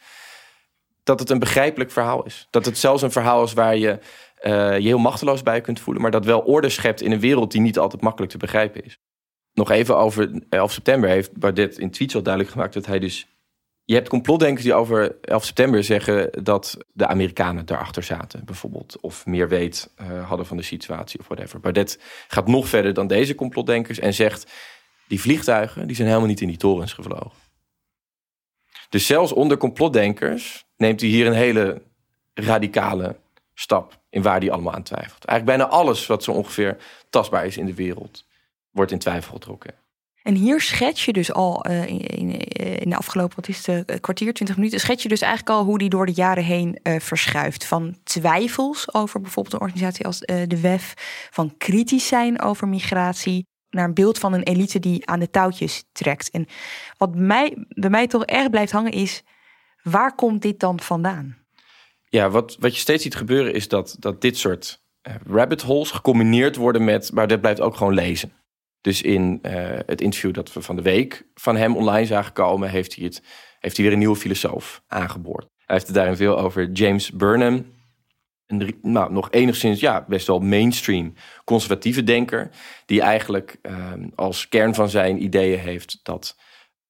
[1.02, 2.46] Dat het een begrijpelijk verhaal is.
[2.50, 3.98] Dat het zelfs een verhaal is waar je
[4.34, 6.02] eh, je heel machteloos bij kunt voelen...
[6.02, 8.98] maar dat wel orde schept in een wereld die niet altijd makkelijk te begrijpen is.
[9.52, 12.74] Nog even over 11 september heeft Baudet in tweets al duidelijk gemaakt...
[12.74, 13.26] dat hij dus
[13.90, 19.00] je hebt complotdenkers die over 11 september zeggen dat de Amerikanen daarachter zaten, bijvoorbeeld.
[19.00, 21.60] Of meer weet eh, hadden van de situatie of whatever.
[21.60, 21.98] Baudet
[22.28, 24.50] gaat nog verder dan deze complotdenkers en zegt...
[25.08, 27.38] die vliegtuigen die zijn helemaal niet in die torens gevlogen.
[28.88, 31.82] Dus zelfs onder complotdenkers neemt hij hier een hele
[32.34, 33.16] radicale
[33.54, 34.00] stap...
[34.10, 35.24] in waar hij allemaal aan twijfelt.
[35.24, 36.76] Eigenlijk bijna alles wat zo ongeveer
[37.08, 38.24] tastbaar is in de wereld...
[38.70, 39.79] wordt in twijfel getrokken.
[40.22, 42.30] En hier schets je dus al eh, in, in,
[42.80, 45.64] in de afgelopen, wat is het, eh, kwartier, twintig minuten, schets je dus eigenlijk al
[45.64, 47.64] hoe die door de jaren heen eh, verschuift.
[47.64, 50.94] Van twijfels over bijvoorbeeld een organisatie als eh, de WEF,
[51.30, 55.84] van kritisch zijn over migratie, naar een beeld van een elite die aan de touwtjes
[55.92, 56.30] trekt.
[56.30, 56.46] En
[56.96, 59.22] wat mij, bij mij toch erg blijft hangen is,
[59.82, 61.38] waar komt dit dan vandaan?
[62.04, 65.90] Ja, wat, wat je steeds ziet gebeuren is dat, dat dit soort eh, rabbit holes
[65.90, 68.32] gecombineerd worden met, maar dat blijft ook gewoon lezen.
[68.80, 72.70] Dus in eh, het interview dat we van de week van hem online zagen komen,
[72.70, 73.22] heeft hij, het,
[73.58, 75.46] heeft hij weer een nieuwe filosoof aangeboord.
[75.56, 77.78] Hij heeft het daarin veel over James Burnham.
[78.46, 81.14] Een nou, nog enigszins, ja, best wel mainstream
[81.44, 82.50] conservatieve denker.
[82.86, 86.36] Die eigenlijk eh, als kern van zijn ideeën heeft dat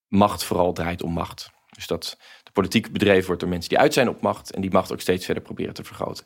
[0.07, 1.49] macht vooral draait om macht.
[1.69, 4.71] Dus dat de politiek bedreven wordt door mensen die uit zijn op macht en die
[4.71, 6.25] macht ook steeds verder proberen te vergroten.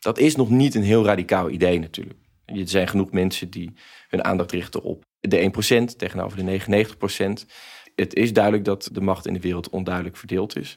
[0.00, 2.18] Dat is nog niet een heel radicaal idee natuurlijk.
[2.46, 3.72] Er zijn genoeg mensen die
[4.08, 5.52] hun aandacht richten op de
[5.92, 7.46] 1% tegenover de 99%.
[7.94, 10.76] Het is duidelijk dat de macht in de wereld onduidelijk verdeeld is.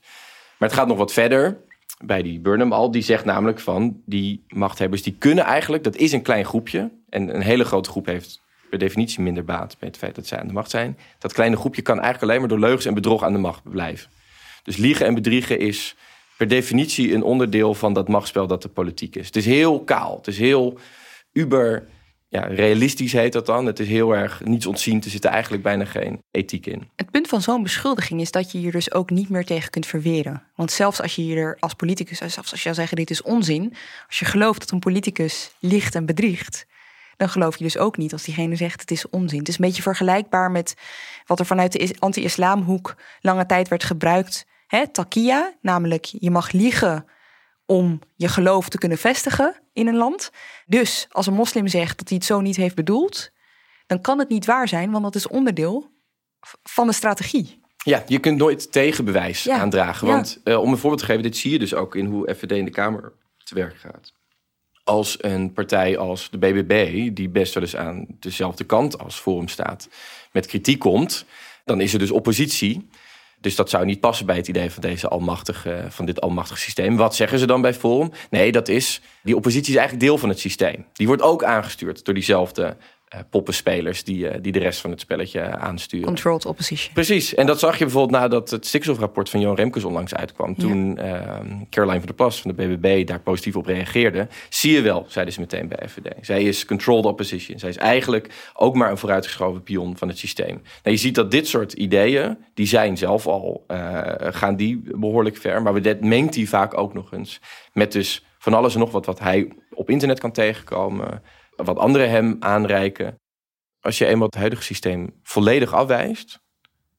[0.58, 1.58] Maar het gaat nog wat verder
[2.06, 2.92] bij die Burnham al.
[2.92, 6.92] Die zegt namelijk van die machthebbers die kunnen eigenlijk, dat is een klein groepje.
[7.10, 10.40] En een hele grote groep heeft per definitie minder baat bij het feit dat zij
[10.40, 10.98] aan de macht zijn.
[11.20, 14.10] Dat kleine groepje kan eigenlijk alleen maar door leugens en bedrog aan de macht blijven.
[14.64, 15.96] Dus liegen en bedriegen is
[16.38, 19.26] per definitie een onderdeel van dat machtsspel dat de politiek is.
[19.26, 20.18] Het is heel kaal.
[20.18, 20.80] Het is heel
[21.38, 21.88] uber
[22.30, 23.66] ja, realistisch heet dat dan.
[23.66, 25.06] Het is heel erg niets ontziend.
[25.06, 26.90] Er zit er eigenlijk bijna geen ethiek in.
[26.96, 29.86] Het punt van zo'n beschuldiging is dat je je dus ook niet meer tegen kunt
[29.86, 30.44] verweren.
[30.56, 33.22] Want zelfs als je je er als politicus, zelfs als je zou zeggen dit is
[33.22, 33.74] onzin,
[34.08, 36.66] als je gelooft dat een politicus liegt en bedriegt,
[37.18, 39.40] dan geloof je dus ook niet als diegene zegt het is onzin.
[39.40, 40.76] Het is een beetje vergelijkbaar met
[41.26, 44.46] wat er vanuit de is- anti-islamhoek lange tijd werd gebruikt.
[44.68, 47.06] Hè, takia, namelijk je mag liegen
[47.68, 50.32] om je geloof te kunnen vestigen in een land.
[50.66, 53.30] Dus als een moslim zegt dat hij het zo niet heeft bedoeld,
[53.88, 55.90] dan kan het niet waar zijn, want dat is onderdeel
[56.64, 57.60] van de strategie.
[57.84, 60.08] Ja, je kunt nooit tegenbewijs Ja, aandragen.
[60.08, 60.14] ja.
[60.14, 62.52] Want eh, om een voorbeeld te geven, dit zie je dus ook in hoe FVD
[62.52, 64.14] in de Kamer te werk gaat.
[64.84, 69.48] Als een partij als de BBB, die best wel eens aan dezelfde kant als Forum
[69.48, 69.90] staat,
[70.32, 71.26] met kritiek komt,
[71.66, 72.90] dan is er dus oppositie.
[73.48, 76.98] Dus dat zou niet passen bij het idee van, deze almachtige, van dit almachtige systeem.
[76.98, 78.12] Wat zeggen ze dan bij Forum?
[78.30, 80.86] Nee, dat is, die oppositie is eigenlijk deel van het systeem.
[80.94, 82.78] Die wordt ook aangestuurd door diezelfde
[83.08, 86.06] eh, poppenspelers die, eh, die de rest van het spelletje aansturen.
[86.06, 86.94] Controlled opposition.
[86.94, 87.36] Precies.
[87.36, 90.56] En dat zag je bijvoorbeeld nadat het stikstofrapport van Johan Remkes onlangs uitkwam.
[90.56, 94.28] Toen ehm, Caroline van der Plas van de BBB daar positief op reageerde.
[94.50, 96.14] Zie je wel, zeiden ze meteen bij FVD.
[96.22, 97.60] Zij is controlled opposition.
[97.60, 100.62] Zij is eigenlijk ook maar een vooruitgeschoven pion van het systeem.
[100.84, 105.38] Nou, je ziet dat dit soort ideeën, die zijn zelf al, eh, gaan die behoorlijk
[105.38, 105.62] ver.
[105.62, 107.40] Maar dat mengt hij vaak ook nog eens
[107.74, 111.22] met dus van alles en nog wat wat hij op internet kan tegenkomen.
[111.58, 113.20] Wat anderen hem aanreiken
[113.80, 116.40] als je eenmaal het huidige systeem volledig afwijst,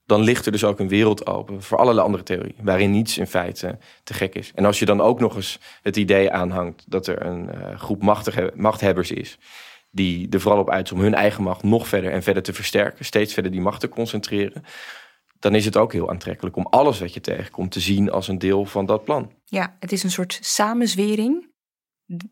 [0.06, 3.26] dan ligt er dus ook een wereld open voor allerlei andere theorieën, waarin niets in
[3.26, 4.52] feite te gek is.
[4.54, 8.02] En als je dan ook nog eens het idee aanhangt dat er een eh, groep
[8.02, 9.38] machtige, machthebbers is,
[9.90, 13.04] die er vooral op uit om hun eigen macht nog verder en verder te versterken,
[13.04, 14.64] steeds verder die macht te concentreren,
[15.38, 18.38] dan is het ook heel aantrekkelijk om alles wat je tegenkomt te zien als een
[18.38, 19.32] deel van dat plan.
[19.44, 21.50] Ja, het is een soort samenzwering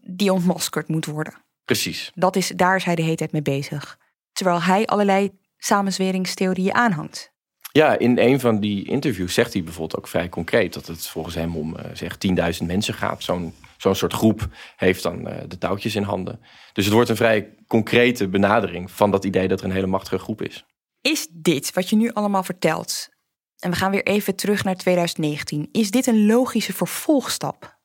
[0.01, 1.45] die ontmaskerd moet worden.
[1.67, 2.11] Precies.
[2.15, 3.99] Dat is, daar is hij de hele tijd mee bezig.
[4.33, 7.35] Terwijl hij allerlei samenzweringstheorieën aanhangt.
[7.73, 11.35] Ja, in een van die interviews zegt hij bijvoorbeeld ook vrij concreet dat het volgens
[11.35, 12.17] hem om eh, zeg
[12.61, 13.23] 10.000 mensen gaat.
[13.23, 16.41] Zo'n zo'n soort groep heeft dan eh, de touwtjes in handen.
[16.73, 20.19] Dus het wordt een vrij concrete benadering van dat idee dat er een hele machtige
[20.19, 20.65] groep is.
[21.01, 23.09] Is dit wat je nu allemaal vertelt,
[23.59, 27.79] en we gaan weer even terug naar 2019, is dit een logische vervolgstap?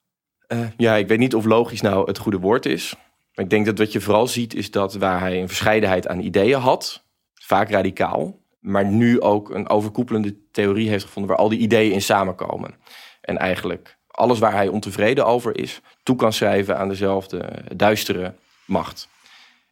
[0.48, 2.96] Eh, ja, ik weet niet of logisch nou het goede woord is.
[3.34, 6.60] Ik denk dat wat je vooral ziet is dat waar hij een verscheidenheid aan ideeën
[6.60, 11.94] had, vaak radicaal, maar nu ook een overkoepelende theorie heeft gevonden waar al die ideeën
[11.94, 12.76] in samenkomen.
[13.22, 18.34] En eigenlijk alles waar hij ontevreden over is, toe kan schrijven aan dezelfde duistere
[18.66, 19.10] macht.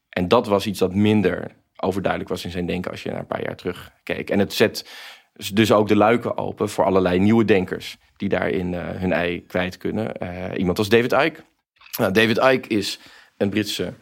[0.09, 3.25] En dat was iets dat minder overduidelijk was in zijn denken als je naar een
[3.25, 4.29] paar jaar terug keek.
[4.29, 4.89] En het zet
[5.53, 9.77] dus ook de luiken open voor allerlei nieuwe denkers die daarin uh, hun ei kwijt
[9.77, 10.11] kunnen.
[10.23, 11.43] Uh, iemand als David Icke.
[11.97, 12.99] Nou, David Icke is
[13.39, 13.93] een Britse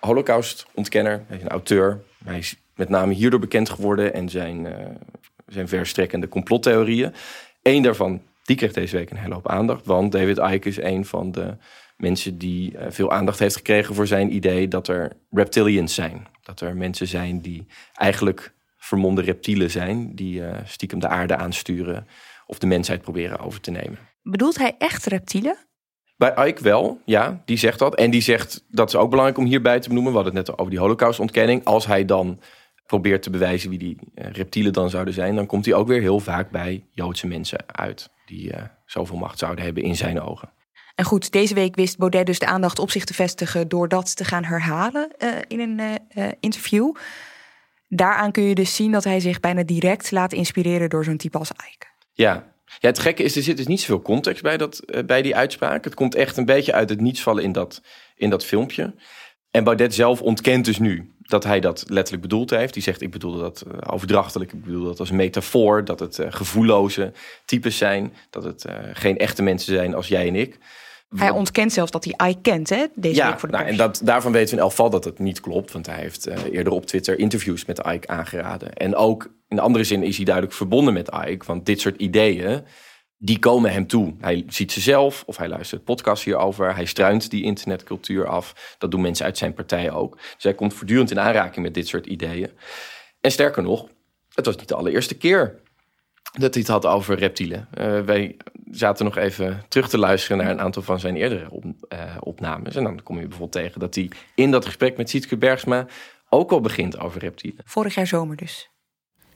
[0.00, 1.24] holocaust-ontkenner.
[1.28, 2.02] Een auteur.
[2.24, 4.72] Hij is met name hierdoor bekend geworden en zijn, uh,
[5.46, 7.14] zijn verstrekkende complottheorieën.
[7.62, 9.86] Eén daarvan, die kreeg deze week een hele hoop aandacht.
[9.86, 11.56] Want David Icke is een van de
[11.96, 16.26] mensen die veel aandacht heeft gekregen voor zijn idee dat er reptilians zijn.
[16.42, 22.06] Dat er mensen zijn die eigenlijk vermonde reptielen zijn, die stiekem de aarde aansturen
[22.46, 23.98] of de mensheid proberen over te nemen.
[24.22, 25.56] Bedoelt hij echt reptielen?
[26.16, 27.94] Bij Ike wel, ja, die zegt dat.
[27.94, 30.12] En die zegt, dat is ook belangrijk om hierbij te benoemen.
[30.12, 31.64] We hadden het net over die holocaustontkenning.
[31.64, 32.40] Als hij dan
[32.86, 35.34] probeert te bewijzen wie die uh, reptielen dan zouden zijn...
[35.34, 38.10] dan komt hij ook weer heel vaak bij Joodse mensen uit...
[38.26, 40.50] die uh, zoveel macht zouden hebben in zijn ogen.
[40.94, 43.68] En goed, deze week wist Baudet dus de aandacht op zich te vestigen...
[43.68, 45.80] door dat te gaan herhalen uh, in een
[46.40, 46.94] interview.
[47.88, 50.90] Daaraan kun je dus zien dat hij zich bijna direct laat inspireren...
[50.90, 51.86] door zo'n type als Ike.
[52.12, 55.22] Ja, ja, het gekke is, er zit dus niet zoveel context bij, dat, uh, bij
[55.22, 55.84] die uitspraak.
[55.84, 57.82] Het komt echt een beetje uit het niets vallen in dat,
[58.16, 58.94] in dat filmpje.
[59.50, 62.74] En Baudet zelf ontkent dus nu dat hij dat letterlijk bedoeld heeft.
[62.74, 65.84] Die zegt, ik bedoel dat uh, overdrachtelijk, ik bedoel dat als metafoor.
[65.84, 67.12] Dat het uh, gevoelloze
[67.44, 68.12] types zijn.
[68.30, 70.58] Dat het geen echte mensen zijn als jij en ik.
[71.08, 72.86] Hij ontkent zelfs dat hij I kent, hè?
[72.94, 75.04] Deze ja, week voor de nou, en dat, daarvan weten we in elk geval dat
[75.04, 75.72] het niet klopt.
[75.72, 78.72] Want hij heeft uh, eerder op Twitter interviews met Ike aangeraden.
[78.72, 81.46] En ook in andere zin is hij duidelijk verbonden met Ike.
[81.46, 82.64] Want dit soort ideeën,
[83.18, 84.14] die komen hem toe.
[84.20, 86.74] Hij ziet ze zelf of hij luistert podcast hierover.
[86.74, 88.76] Hij struint die internetcultuur af.
[88.78, 90.16] Dat doen mensen uit zijn partij ook.
[90.16, 92.50] Dus hij komt voortdurend in aanraking met dit soort ideeën.
[93.20, 93.88] En sterker nog,
[94.34, 95.60] het was niet de allereerste keer
[96.32, 97.68] dat hij het had over reptielen.
[97.78, 98.36] Uh, wij
[98.70, 102.76] zaten nog even terug te luisteren naar een aantal van zijn eerdere op, uh, opnames.
[102.76, 105.86] En dan kom je bijvoorbeeld tegen dat hij in dat gesprek met Sietke Bergsma
[106.28, 107.62] ook al begint over reptielen.
[107.64, 108.70] Vorig jaar zomer dus.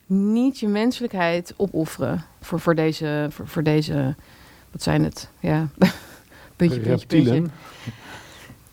[0.07, 4.16] Niet je menselijkheid opofferen voor, voor, deze, voor, voor deze,
[4.70, 5.31] wat zijn het?
[5.40, 5.68] Ja,
[6.57, 7.42] puntje, reptielen.
[7.42, 7.50] Puntje.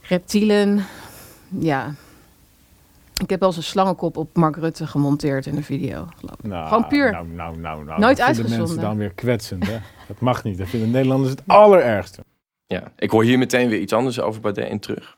[0.01, 0.85] Reptielen,
[1.59, 1.95] ja.
[3.23, 6.07] Ik heb wel eens een slangenkop op Mark Rutte gemonteerd in een video.
[6.41, 7.11] Nou, Gewoon puur.
[7.11, 7.99] Nou, nou, nou, nou.
[7.99, 8.57] Nooit dat vinden uitgezonden.
[8.57, 9.77] mensen dan weer kwetsend, hè?
[10.07, 10.57] Dat mag niet.
[10.57, 12.23] Dat vinden Nederlanders het allerergste.
[12.65, 15.17] Ja, ik hoor hier meteen weer iets anders over Baudet in terug.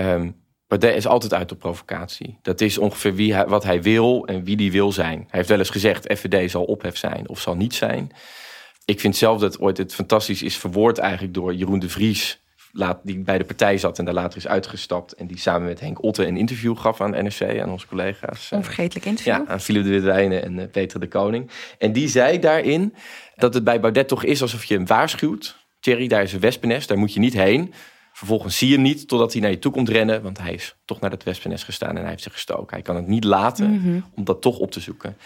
[0.00, 0.36] Um,
[0.66, 2.38] Baudet is altijd uit op provocatie.
[2.42, 5.18] Dat is ongeveer wie hij, wat hij wil en wie die wil zijn.
[5.18, 8.10] Hij heeft wel eens gezegd, FVD zal ophef zijn of zal niet zijn.
[8.84, 12.44] Ik vind zelf dat ooit het fantastisch is verwoord eigenlijk door Jeroen de Vries...
[12.78, 15.12] Laat, die bij de partij zat en daar later is uitgestapt...
[15.12, 18.52] en die samen met Henk Otte een interview gaf aan NRC, aan onze collega's.
[18.52, 19.34] Onvergetelijk interview.
[19.34, 21.50] Ja, aan Philip de Witwijnen en uh, Peter de Koning.
[21.78, 22.94] En die zei daarin
[23.36, 25.66] dat het bij Baudet toch is alsof je hem waarschuwt.
[25.80, 27.72] Thierry, daar is een wespennest, daar moet je niet heen.
[28.12, 30.22] Vervolgens zie je hem niet totdat hij naar je toe komt rennen.
[30.22, 32.74] Want hij is toch naar dat wespennest gestaan en hij heeft zich gestoken.
[32.74, 34.04] Hij kan het niet laten mm -hmm.
[34.14, 35.16] om dat toch op te zoeken.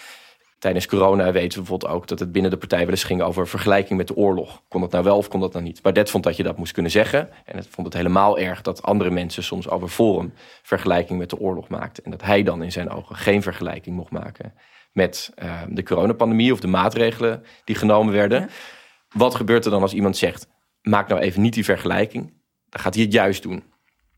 [0.60, 3.48] Tijdens corona weten we bijvoorbeeld ook dat het binnen de partij wel eens ging over
[3.48, 4.62] vergelijking met de oorlog.
[4.68, 5.82] Kon dat nou wel of kon dat nou niet?
[5.82, 7.28] Baudet vond dat je dat moest kunnen zeggen.
[7.44, 11.38] En het vond het helemaal erg dat andere mensen soms over Forum vergelijking met de
[11.38, 12.04] oorlog maakten.
[12.04, 14.54] En dat hij dan in zijn ogen geen vergelijking mocht maken
[14.92, 18.40] met uh, de coronapandemie of de maatregelen die genomen werden.
[18.40, 18.48] Ja.
[19.08, 20.46] Wat gebeurt er dan als iemand zegt,
[20.82, 22.32] maak nou even niet die vergelijking.
[22.68, 23.62] Dan gaat hij het juist doen.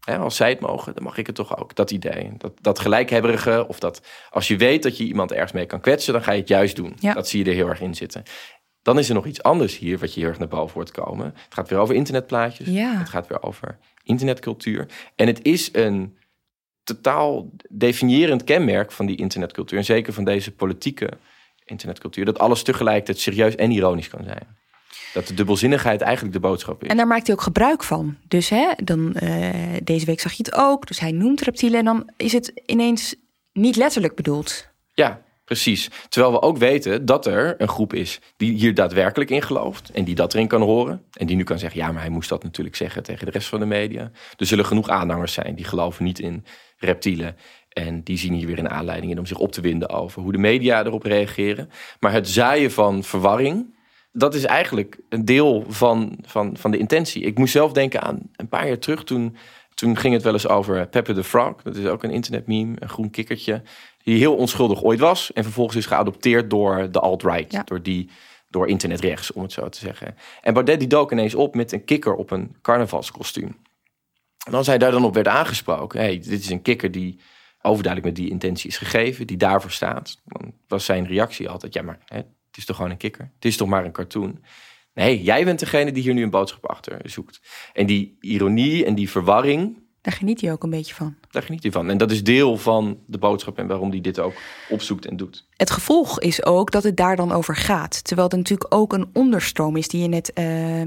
[0.05, 1.75] Als zij het mogen, dan mag ik het toch ook.
[1.75, 2.33] Dat idee.
[2.39, 3.65] Dat, dat gelijkhebberige.
[3.69, 6.41] Of dat als je weet dat je iemand ergens mee kan kwetsen, dan ga je
[6.41, 6.97] het juist doen.
[6.99, 7.15] Ja.
[7.15, 8.23] Dat zie je er heel erg in zitten.
[8.83, 11.27] Dan is er nog iets anders hier wat je heel erg naar boven hoort komen.
[11.27, 12.69] Het gaat weer over internetplaatjes.
[12.69, 12.99] Ja.
[12.99, 14.87] Het gaat weer over internetcultuur.
[15.17, 16.17] En het is een
[16.83, 19.79] totaal definiërend kenmerk van die internetcultuur.
[19.79, 21.11] En zeker van deze politieke
[21.65, 22.25] internetcultuur.
[22.25, 24.61] Dat alles tegelijkertijd serieus en ironisch kan zijn.
[25.13, 26.89] Dat de dubbelzinnigheid eigenlijk de boodschap is.
[26.89, 28.17] En daar maakt hij ook gebruik van.
[28.29, 29.49] Dus hè, dan, uh,
[29.83, 30.87] deze week zag je het ook.
[30.87, 33.15] Dus hij noemt reptielen en dan is het ineens
[33.53, 34.69] niet letterlijk bedoeld.
[34.95, 35.91] Ja, precies.
[36.09, 39.91] Terwijl we ook weten dat er een groep is die hier daadwerkelijk in gelooft.
[39.91, 41.03] En die dat erin kan horen.
[41.13, 43.49] En die nu kan zeggen, ja, maar hij moest dat natuurlijk zeggen tegen de rest
[43.49, 44.11] van de media.
[44.37, 46.45] Er zullen genoeg aanhangers zijn die geloven niet in
[46.77, 47.37] reptielen.
[47.69, 50.33] En die zien hier weer een aanleiding in om zich op te winden over hoe
[50.33, 51.71] de media erop reageren.
[52.01, 53.75] Maar het zaaien van verwarring
[54.13, 57.23] dat is eigenlijk een deel van, van, van de intentie.
[57.23, 59.05] Ik moest zelf denken aan een paar jaar terug.
[59.05, 59.37] Toen,
[59.75, 61.63] toen ging het wel eens over Pepper the Frog.
[61.63, 63.63] Dat is ook een internetmeme, een groen kikkertje.
[64.03, 65.33] Die heel onschuldig ooit was.
[65.33, 67.53] En vervolgens is geadopteerd door de alt-right.
[67.53, 67.63] Ja.
[67.63, 68.11] Door, die,
[68.49, 70.17] door internetrechts, om het zo te zeggen.
[70.41, 73.57] En Baudet die dook ineens op met een kikker op een carnavalskostuum.
[74.47, 76.01] En als hij daar dan op werd aangesproken.
[76.01, 77.21] hey, dit is een kikker die
[77.63, 79.27] overduidelijk met die intentie is gegeven.
[79.27, 80.21] Die daarvoor staat.
[80.25, 82.21] Dan was zijn reactie altijd: ja, maar hè,
[82.53, 83.31] het is toch gewoon een kikker?
[83.35, 84.41] Het is toch maar een cartoon?
[84.95, 87.41] Nee, jij bent degene die hier nu een boodschap achter zoekt.
[87.73, 91.15] En die ironie en die verwarring, Daar geniet hij ook een beetje van.
[91.31, 91.91] daar geniet hij van.
[91.91, 94.35] En dat is deel van de boodschap en waarom hij dit ook
[94.69, 95.47] opzoekt en doet.
[95.57, 98.05] Het gevolg is ook dat het daar dan over gaat.
[98.05, 100.33] Terwijl er natuurlijk ook een onderstroom is die je net.
[100.33, 100.83] eh,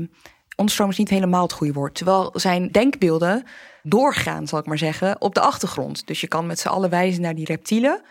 [0.56, 1.96] onderstroom is niet helemaal het goede woord.
[1.96, 3.44] Terwijl zijn denkbeelden
[3.84, 6.08] doorgaan, zal ik maar zeggen, op de achtergrond.
[6.08, 8.02] Dus je kan met z'n allen wijzen naar die reptielen.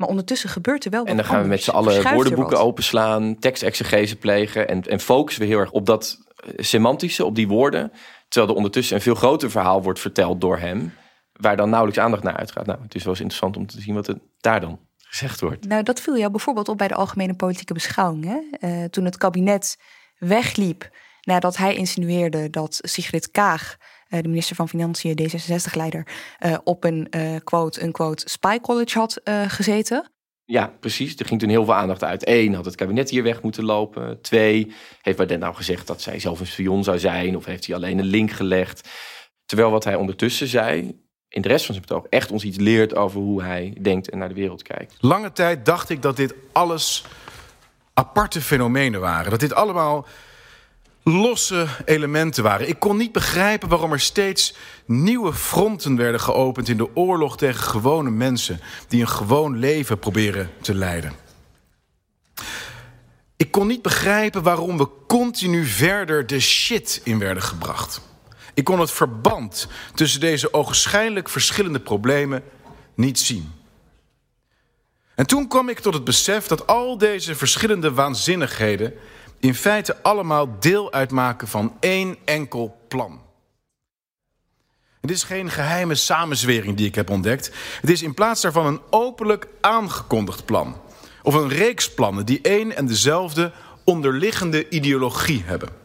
[0.00, 3.38] Maar ondertussen gebeurt er wel wat En dan gaan we met z'n allen woordenboeken openslaan,
[3.38, 7.92] tekstexegese plegen en, en focussen we heel erg op dat eh, semantische, op die woorden.
[8.28, 10.92] Terwijl er ondertussen een veel groter verhaal wordt verteld door hem,
[11.32, 12.66] waar dan nauwelijks aandacht naar uitgaat.
[12.66, 15.66] Nou, het is wel eens interessant om te zien wat er daar dan gezegd wordt.
[15.66, 18.24] Nou, dat viel jou bijvoorbeeld op bij de algemene politieke beschouwing.
[18.24, 18.68] Hè?
[18.68, 19.78] Eh, toen het kabinet
[20.18, 23.76] wegliep nadat hij insinueerde dat Sigrid Kaag,
[24.10, 26.06] de minister van Financiën, D66-leider,
[26.38, 30.10] eh, op een eh, quote, een quote, spy college had eh, gezeten.
[30.44, 31.16] Ja, precies.
[31.16, 32.28] Er ging toen heel veel aandacht uit.
[32.28, 34.20] Eén, had het kabinet hier weg moeten lopen.
[34.20, 37.36] Twee, heeft Baudet nou gezegd dat zij zelf een spion zou zijn?
[37.36, 38.88] Of heeft hij alleen een link gelegd?
[39.44, 42.96] Terwijl wat hij ondertussen zei, in de rest van zijn betoog, echt ons iets leert
[42.96, 44.96] over hoe hij denkt en naar de wereld kijkt.
[45.00, 47.04] Lange tijd dacht ik dat dit alles
[47.94, 49.30] aparte fenomenen waren.
[49.30, 50.06] Dat dit allemaal
[51.02, 52.68] losse elementen waren.
[52.68, 54.54] Ik kon niet begrijpen waarom er steeds
[54.86, 60.50] nieuwe fronten werden geopend in de oorlog tegen gewone mensen die een gewoon leven proberen
[60.60, 61.12] te leiden.
[63.36, 68.00] Ik kon niet begrijpen waarom we continu verder de shit in werden gebracht.
[68.54, 72.42] Ik kon het verband tussen deze ogenschijnlijk verschillende problemen
[72.94, 73.52] niet zien.
[75.14, 78.94] En toen kwam ik tot het besef dat al deze verschillende waanzinnigheden
[79.40, 83.20] in feite allemaal deel uitmaken van één enkel plan.
[85.00, 87.50] Het is geen geheime samenzwering die ik heb ontdekt.
[87.80, 90.76] Het is in plaats daarvan een openlijk aangekondigd plan.
[91.22, 93.52] Of een reeks plannen die één en dezelfde
[93.84, 95.79] onderliggende ideologie hebben.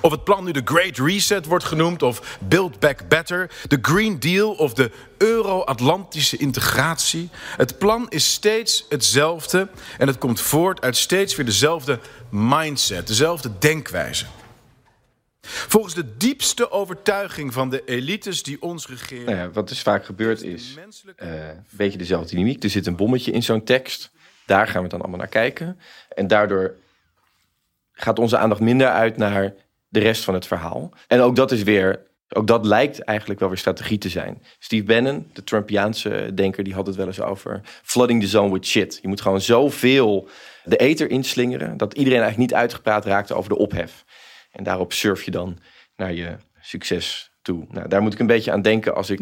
[0.00, 4.20] Of het plan nu de Great Reset wordt genoemd, of Build Back Better, de Green
[4.20, 7.30] Deal of de Euro-Atlantische integratie.
[7.56, 11.98] Het plan is steeds hetzelfde en het komt voort uit steeds weer dezelfde
[12.30, 14.24] mindset, dezelfde denkwijze.
[15.40, 19.24] Volgens de diepste overtuiging van de elites die ons regeren.
[19.24, 20.74] Nou ja, wat dus vaak gebeurd is,
[21.16, 22.62] eh, een beetje dezelfde dynamiek.
[22.62, 24.10] Er zit een bommetje in zo'n tekst.
[24.46, 25.80] Daar gaan we dan allemaal naar kijken.
[26.14, 26.74] En daardoor
[27.92, 29.54] gaat onze aandacht minder uit naar
[29.88, 30.92] de rest van het verhaal.
[31.06, 34.42] En ook dat is weer, ook dat lijkt eigenlijk wel weer strategie te zijn.
[34.58, 38.66] Steve Bannon, de Trumpiaanse denker, die had het wel eens over flooding the zone with
[38.66, 38.98] shit.
[39.02, 40.28] Je moet gewoon zoveel
[40.64, 44.04] de ether inslingeren dat iedereen eigenlijk niet uitgepraat raakte over de ophef.
[44.50, 45.58] En daarop surf je dan
[45.96, 47.66] naar je succes toe.
[47.68, 49.18] Nou, daar moet ik een beetje aan denken als ik.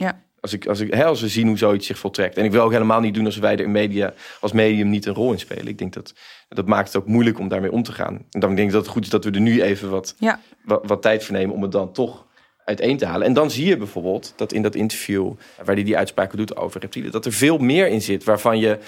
[0.47, 2.37] Als, ik, als, ik, hè, als we zien hoe zoiets zich voltrekt.
[2.37, 5.07] En ik wil ook helemaal niet doen als wij er in media, als medium niet
[5.07, 5.67] een rol in spelen.
[5.67, 6.15] Ik denk dat
[6.49, 8.15] dat maakt het ook moeilijk om daarmee om te gaan.
[8.31, 10.41] En dan denk ik dat het goed is dat we er nu even wat, Ja.
[10.65, 12.27] wat, wat tijd voor nemen om het dan toch
[12.65, 13.27] uiteen te halen.
[13.27, 15.33] En dan zie je bijvoorbeeld dat in dat interview
[15.65, 18.79] waar hij die uitspraken doet over reptielen, dat er veel meer in zit waarvan je,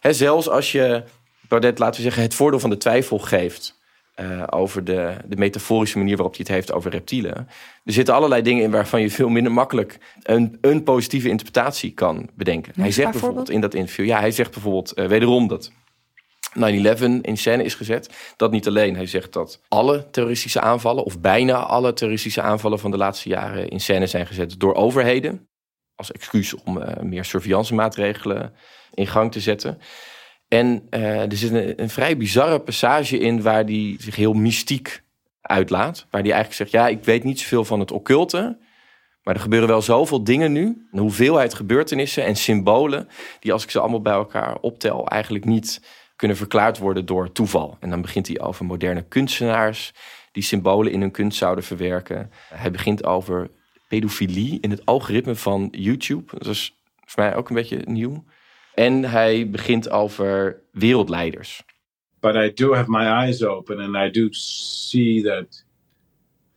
[0.00, 1.02] hè, zelfs als je
[1.48, 3.77] Baudet, laten we zeggen, het voordeel van de twijfel geeft.
[4.18, 7.34] Eh, over de, de metaforische manier waarop hij het heeft over reptielen.
[7.84, 12.28] Er zitten allerlei dingen in waarvan je veel minder makkelijk een, een positieve interpretatie kan
[12.34, 12.72] bedenken.
[12.76, 15.72] hij zegt bijvoorbeeld in dat interview, ja, hij zegt bijvoorbeeld eh, wederom dat
[16.58, 16.60] 9-11
[17.22, 18.34] in scène is gezet.
[18.36, 18.96] Dat niet alleen.
[18.96, 23.68] Hij zegt dat alle terroristische aanvallen, of bijna alle terroristische aanvallen van de laatste jaren
[23.68, 25.48] in scène zijn gezet door overheden.
[25.94, 28.54] Als excuus om eh, meer surveillance maatregelen
[28.94, 29.78] in gang te zetten.
[30.48, 35.02] En eh, er zit een, een vrij bizarre passage in waar hij zich heel mystiek
[35.40, 36.06] uitlaat.
[36.10, 38.58] Waar hij eigenlijk zegt, ja, ik weet niet zoveel van het occulte.
[39.22, 40.86] Maar er gebeuren wel zoveel dingen nu.
[40.92, 43.08] Een hoeveelheid gebeurtenissen en symbolen.
[43.40, 45.82] Die als ik ze allemaal bij elkaar optel eigenlijk niet
[46.16, 47.76] kunnen verklaard worden door toeval.
[47.80, 49.92] En dan begint hij over moderne kunstenaars
[50.32, 52.30] die symbolen in hun kunst zouden verwerken.
[52.54, 53.50] Hij begint over
[53.88, 56.38] pedofilie in het algoritme van YouTube.
[56.38, 58.24] Dat is voor mij ook een beetje nieuw.
[58.78, 61.62] En hij begint over wereldleiders.
[62.20, 65.62] but I do have my eyes open and I do see that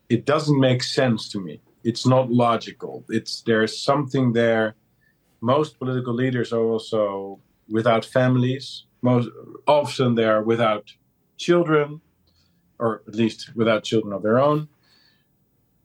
[0.10, 1.62] it doesn't make sense to me.
[1.84, 3.04] It's not logical.
[3.10, 4.74] It's there's something there.
[5.40, 7.40] Most political leaders are also
[7.70, 8.86] without families.
[9.02, 9.30] Most
[9.66, 10.94] often they are without
[11.38, 12.02] children,
[12.78, 14.68] or at least without children of their own.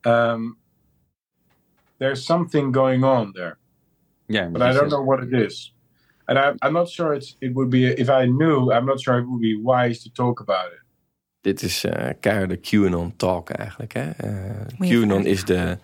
[0.04, 0.56] Um,
[1.98, 3.56] there's something going on there,
[4.28, 5.72] Ja, but I don't know what it is.
[6.26, 9.18] And I, I'm not sure it's, it would be, if I knew, I'm not sure
[9.18, 10.84] it would be wise to talk about it.
[11.40, 13.92] Dit is eh keiharde QAnon talk eigenlijk.
[13.92, 14.10] Hè?
[14.10, 15.78] Eh, QAnon is de,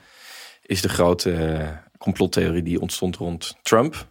[0.62, 1.68] is de grote eh,
[1.98, 4.10] complottheorie die ontstond rond Trump.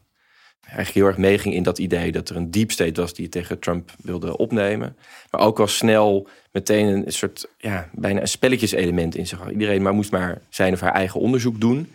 [0.72, 3.34] eigenlijk heel erg meeging in dat idee dat er een deep state was die het
[3.34, 4.98] tegen Trump wilde opnemen.
[5.32, 9.52] Maar ook al snel meteen een soort, ja, bijna een spelletjeselement in zich had.
[9.52, 11.92] Iedereen maar moest maar zijn of haar eigen onderzoek doen.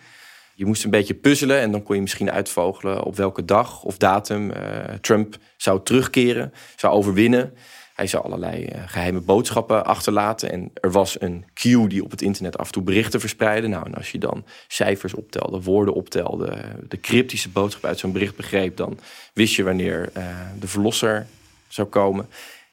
[0.59, 3.97] Je moest een beetje puzzelen en dan kon je misschien uitvogelen op welke dag of
[3.97, 4.57] datum uh,
[5.01, 7.55] Trump zou terugkeren, zou overwinnen.
[7.95, 10.51] Hij zou allerlei uh, geheime boodschappen achterlaten.
[10.51, 13.69] En er was een queue die op het internet af en toe berichten verspreidde.
[13.69, 18.37] Nou, en als je dan cijfers optelde, woorden optelde, de cryptische boodschap uit zo'n bericht
[18.37, 18.99] begreep, dan
[19.33, 20.13] wist je wanneer
[20.59, 21.27] de verlosser
[21.69, 22.29] zou komen.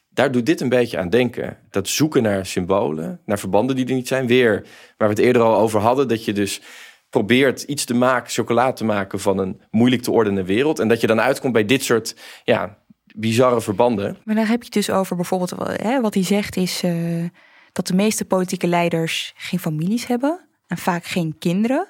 [0.10, 1.58] Daar doet dit een beetje aan denken.
[1.70, 4.28] Dat zoeken naar symbolen, naar verbanden die er niet zijn.
[4.28, 4.66] Weer
[4.98, 6.62] waar we het eerder al over hadden, dat je dus
[7.14, 10.80] probeert iets te maken, chocolade te maken van een moeilijk te ordenen wereld.
[10.80, 12.78] En dat je dan uitkomt bij dit soort ja,
[13.16, 14.18] bizarre verbanden.
[14.24, 17.26] Maar dan heb je het dus over bijvoorbeeld, hè, wat hij zegt is uh,
[17.72, 21.88] dat de meeste politieke leiders geen families hebben en vaak geen kinderen.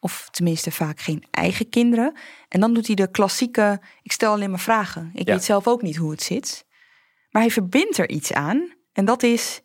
[0.00, 2.16] Of tenminste vaak geen eigen kinderen.
[2.48, 5.10] En dan doet hij de klassieke, ik stel alleen maar vragen.
[5.14, 5.34] Ik Ja.
[5.34, 6.66] weet zelf ook niet hoe het zit.
[7.30, 8.72] Maar hij verbindt er iets aan.
[8.92, 9.60] En dat is,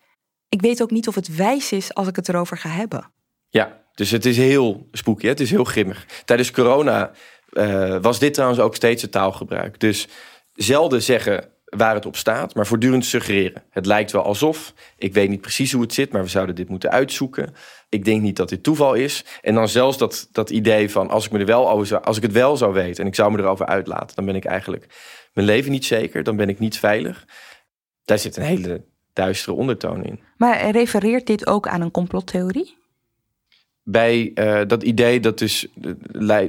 [0.49, 3.11] ik weet ook niet of het wijs is als ik het erover ga hebben.
[3.49, 6.05] Ja, dus het is heel spooky, het is heel grimmig.
[6.25, 7.11] Tijdens corona
[7.53, 9.79] eh, was dit trouwens ook steeds het taalgebruik.
[9.79, 10.07] Dus
[10.53, 13.63] zelden zeggen waar het op staat, maar voortdurend suggereren.
[13.69, 16.69] Het lijkt wel alsof, ik weet niet precies hoe het zit, maar we zouden dit
[16.69, 17.53] moeten uitzoeken.
[17.89, 19.25] Ik denk niet dat dit toeval is.
[19.41, 22.23] En dan zelfs dat, dat idee van als ik, me er wel over als ik
[22.23, 24.85] het wel zou weten en ik zou me erover uitlaten, dan ben ik eigenlijk
[25.33, 27.25] mijn leven niet zeker, dan ben ik niet veilig.
[28.05, 28.83] Daar zit een hele
[29.13, 30.19] duistere ondertoon in.
[30.37, 32.78] Maar refereert dit ook aan een complottheorie?
[33.83, 35.67] Bij uh, dat idee dat dus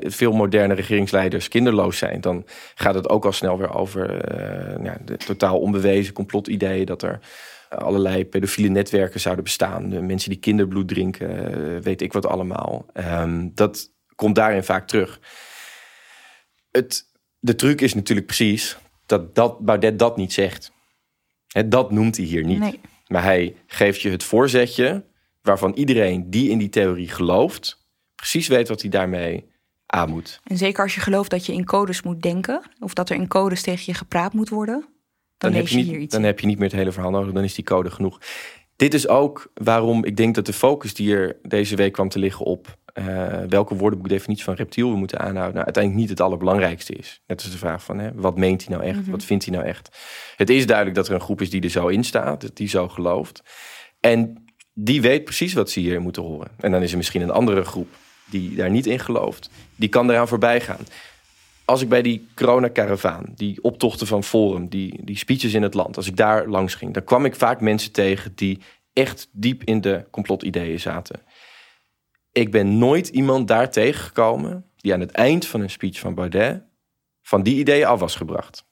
[0.00, 4.10] veel moderne regeringsleiders kinderloos zijn, dan gaat het ook al snel weer over
[4.40, 7.18] uh, ja, de totaal onbewezen complotideeën dat er
[7.68, 12.86] allerlei pedofiele netwerken zouden bestaan, mensen die kinderbloed drinken, weet ik wat allemaal.
[12.94, 15.20] Um, dat komt daarin vaak terug.
[16.70, 17.04] Het,
[17.38, 18.76] de truc is natuurlijk precies
[19.06, 20.72] dat, dat Baudet dat niet zegt.
[21.46, 22.58] He, dat noemt hij hier niet.
[22.58, 22.80] Nee.
[23.06, 25.04] Maar hij geeft je het voorzetje
[25.42, 29.48] waarvan iedereen die in die theorie gelooft, precies weet wat hij daarmee
[29.86, 30.40] aan moet.
[30.44, 33.28] En zeker als je gelooft dat je in codes moet denken, of dat er in
[33.28, 34.90] codes tegen je gepraat moet worden, dan,
[35.38, 36.14] dan heb lees je, je niet, hier iets.
[36.14, 38.18] Dan heb je niet meer het hele verhaal nodig, dan is die code genoeg.
[38.76, 42.18] Dit is ook waarom ik denk dat de focus die er deze week kwam te
[42.18, 46.92] liggen op uh, welke woordenboekdefinitie van reptiel we moeten aanhouden, nou, uiteindelijk niet het allerbelangrijkste
[46.94, 47.22] is.
[47.26, 49.10] Net als de vraag van hè, wat meent hij nou echt, Mhm.
[49.10, 49.98] wat vindt hij nou echt.
[50.36, 52.88] Het is duidelijk dat er een groep is die er zo in staat, die zo
[52.88, 53.42] gelooft.
[54.00, 54.39] En
[54.84, 56.50] die weet precies wat ze hier moeten horen.
[56.58, 57.88] En dan is er misschien een andere groep
[58.30, 59.50] die daar niet in gelooft.
[59.76, 60.86] Die kan eraan voorbij gaan.
[61.64, 65.96] Als ik bij die corona-karavaan, die optochten van Forum, die, die speeches in het land,
[65.96, 68.58] als ik daar langs ging, dan kwam ik vaak mensen tegen die
[68.92, 71.20] echt diep in de complotideeën zaten.
[72.32, 76.62] Ik ben nooit iemand daar tegengekomen die aan het eind van een speech van Baudet
[77.22, 78.64] van die ideeën af was gebracht.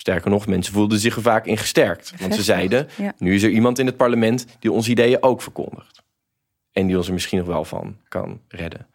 [0.00, 2.12] Sterker nog, mensen voelden zich er vaak in gesterkt.
[2.20, 3.14] Want ze zeiden, Ja.
[3.18, 6.02] nu is er iemand in het parlement die onze ideeën ook verkondigt.
[6.72, 8.86] En die ons er misschien nog wel van kan redden.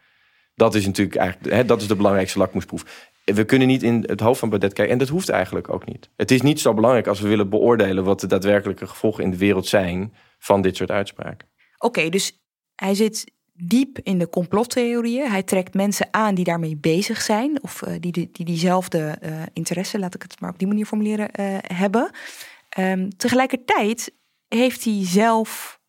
[0.55, 3.11] Dat is natuurlijk eigenlijk hè, dat is de belangrijkste lakmoesproef.
[3.25, 4.93] We kunnen niet in het hoofd van Baudet kijken.
[4.93, 6.09] En dat hoeft eigenlijk ook niet.
[6.15, 8.03] Het is niet zo belangrijk als we willen beoordelen...
[8.03, 10.13] wat de daadwerkelijke gevolgen in de wereld zijn...
[10.39, 11.47] van dit soort uitspraken.
[11.77, 12.39] Oké, dus
[12.75, 15.29] hij zit diep in de complottheorieën.
[15.29, 17.63] Hij trekt mensen aan die daarmee bezig zijn.
[17.63, 20.85] Of uh, die, die, die diezelfde uh, interesse, laat ik het maar op die manier
[20.85, 22.11] formuleren, uh, hebben.
[22.77, 24.13] Um, tegelijkertijd
[24.47, 25.79] heeft hij zelf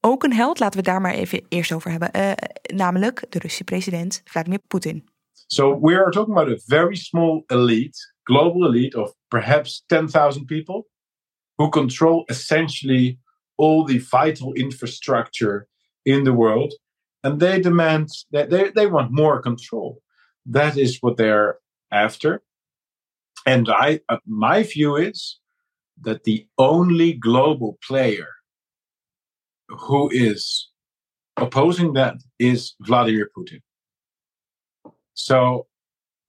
[0.00, 0.58] ook een held.
[0.58, 2.36] Laten we daar maar even eerst over hebben.
[2.74, 5.08] Namelijk de Russische president Vladimir Poetin.
[5.46, 10.86] So we are talking about a very small elite, global elite of perhaps 10,000 people
[11.56, 13.18] who control essentially
[13.56, 15.68] all the vital infrastructure
[16.02, 16.79] in the world.
[17.22, 20.00] And they demand that they, they want more control.
[20.46, 21.58] That is what they're
[21.92, 22.42] after.
[23.46, 25.38] And I, uh, my view is
[26.00, 28.28] that the only global player
[29.68, 30.70] who is
[31.36, 33.60] opposing that is Vladimir Putin.
[35.14, 35.66] So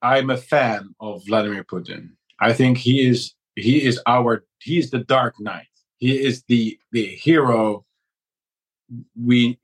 [0.01, 2.11] I'm a fan of Vladimir Putin.
[2.39, 5.67] I think he is he is our he is the Dark Knight.
[5.97, 7.85] He is the the hero
[9.15, 9.59] we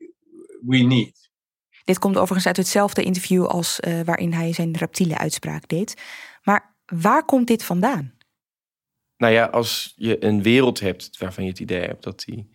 [0.66, 1.30] we need.
[1.84, 6.02] Dit komt overigens uit hetzelfde interview als uh, waarin hij zijn reptiele uitspraak deed.
[6.42, 8.14] Maar waar komt dit vandaan?
[9.16, 12.50] Nou ja, als je een wereld hebt waarvan je het idee hebt dat die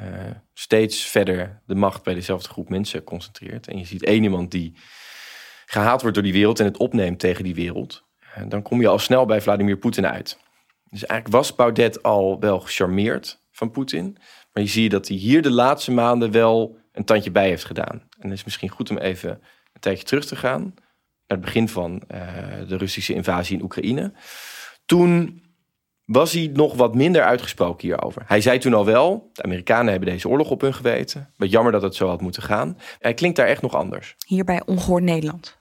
[0.00, 3.68] uh, steeds verder de macht bij dezelfde groep mensen concentreert.
[3.68, 4.76] En je ziet één iemand die
[5.66, 8.04] gehaald wordt door die wereld en het opneemt tegen die wereld.
[8.38, 10.38] Uh, dan kom je al snel bij Vladimir Poetin uit.
[10.90, 14.16] Dus eigenlijk was Baudet al wel gecharmeerd van Poetin.
[14.52, 18.02] Maar je ziet dat hij hier de laatste maanden wel een tandje bij heeft gedaan.
[18.18, 19.30] En het is misschien goed om even
[19.72, 20.74] een tijdje terug te gaan.
[21.26, 22.20] het begin van eh,
[22.68, 24.12] de Russische invasie in Oekraïne.
[24.86, 25.42] Toen
[26.04, 28.22] was hij nog wat minder uitgesproken hierover.
[28.26, 31.32] Hij zei toen al wel, de Amerikanen hebben deze oorlog op hun geweten.
[31.36, 32.78] Wat jammer dat het zo had moeten gaan.
[32.98, 34.16] Hij klinkt daar echt nog anders.
[34.26, 35.58] Hier bij Ongehoord Nederland.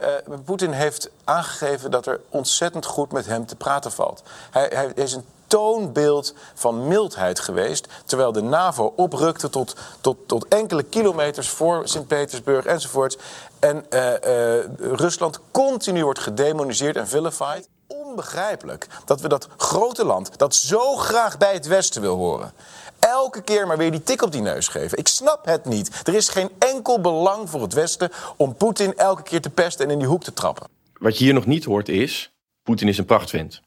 [0.00, 4.22] Uh, Poetin heeft aangegeven dat er ontzettend goed met hem te praten valt.
[4.50, 7.88] Hij, hij is een toonbeeld van mildheid geweest.
[8.04, 13.16] Terwijl de NAVO oprukte tot, tot, tot enkele kilometers voor Sint-Petersburg enzovoorts.
[13.58, 17.68] En uh, uh, Rusland continu wordt gedemoniseerd en vilified.
[17.86, 22.52] Onbegrijpelijk dat we dat grote land, dat zo graag bij het Westen wil horen,
[22.98, 24.98] elke keer maar weer die tik op die neus geven.
[24.98, 26.00] Ik snap het niet.
[26.04, 29.90] Er is geen enkel belang voor het Westen om Poetin elke keer te pesten en
[29.90, 30.66] in die hoek te trappen.
[30.98, 32.32] Wat je hier nog niet hoort is,
[32.62, 33.60] Poetin is een prachtwind.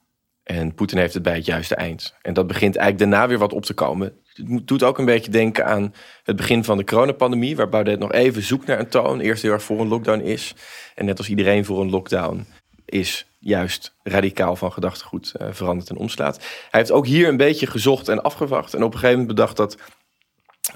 [0.43, 2.15] En Poetin heeft het bij het juiste eind.
[2.21, 4.13] En dat begint eigenlijk daarna weer wat op te komen.
[4.33, 8.11] Het doet ook een beetje denken aan het begin van de coronapandemie, waar Baudet nog
[8.11, 9.19] even zoekt naar een toon.
[9.19, 10.53] Eerst heel erg voor een lockdown is.
[10.95, 12.45] En net als iedereen voor een lockdown
[12.85, 16.37] is, juist radicaal van gedachtegoed uh, verandert en omslaat.
[16.37, 18.73] Hij heeft ook hier een beetje gezocht en afgewacht.
[18.73, 19.77] En op een gegeven moment bedacht dat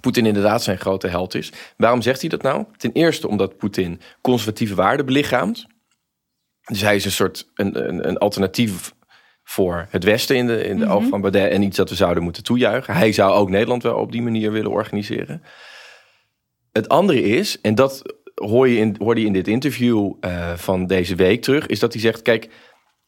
[0.02, 1.52] Poetin inderdaad zijn grote held is.
[1.78, 2.66] Waarom zegt hij dat nou?
[2.78, 5.66] Ten eerste omdat Poetin conservatieve waarden belichaamt.
[6.66, 8.94] Dus hij is een soort een, een alternatief
[9.46, 11.96] voor het Westen in de, in de mm oog van Baudet en iets dat we
[11.96, 12.94] zouden moeten toejuichen.
[12.94, 15.44] Hij zou ook Nederland wel op die manier willen organiseren.
[16.72, 18.02] Het andere is, en dat
[18.36, 21.94] hoor je in, hoorde je in dit interview uh, van deze week terug, is dat
[21.94, 22.50] hij zegt: kijk,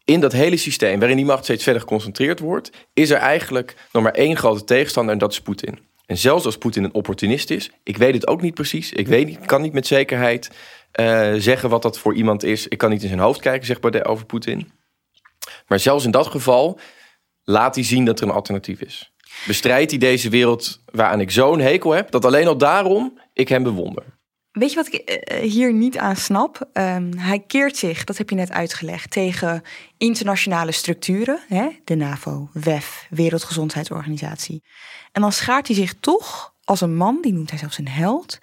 [0.03, 4.03] in dat hele systeem waarin die macht steeds verder geconcentreerd wordt, is er eigenlijk nog
[4.03, 5.79] maar één grote tegenstander en dat is Poetin.
[6.05, 9.25] En zelfs als Poetin een opportunist is, ik weet het ook niet precies, ik weet
[9.25, 10.51] niet, kan niet met zekerheid
[10.99, 12.67] uh, zeggen wat dat voor iemand is.
[12.67, 14.71] Ik kan niet in zijn hoofd kijken, zegt Baudet over Poetin.
[15.67, 16.79] Maar zelfs in dat geval
[17.43, 19.11] laat hij zien dat er een alternatief is.
[19.47, 23.63] Bestrijdt hij deze wereld waaraan ik zo'n hekel heb, dat alleen al daarom ik hem
[23.63, 24.03] bewonder.
[24.51, 26.69] Weet je wat ik hier niet aan snap?
[26.73, 29.61] Um, hij keert zich, dat heb je net uitgelegd, tegen
[29.97, 31.39] internationale structuren.
[31.47, 31.67] Hè?
[31.83, 34.63] De NAVO, WEF, Wereldgezondheidsorganisatie.
[35.11, 38.39] En dan schaart hij zich toch als een man, die noemt hij zelfs een held,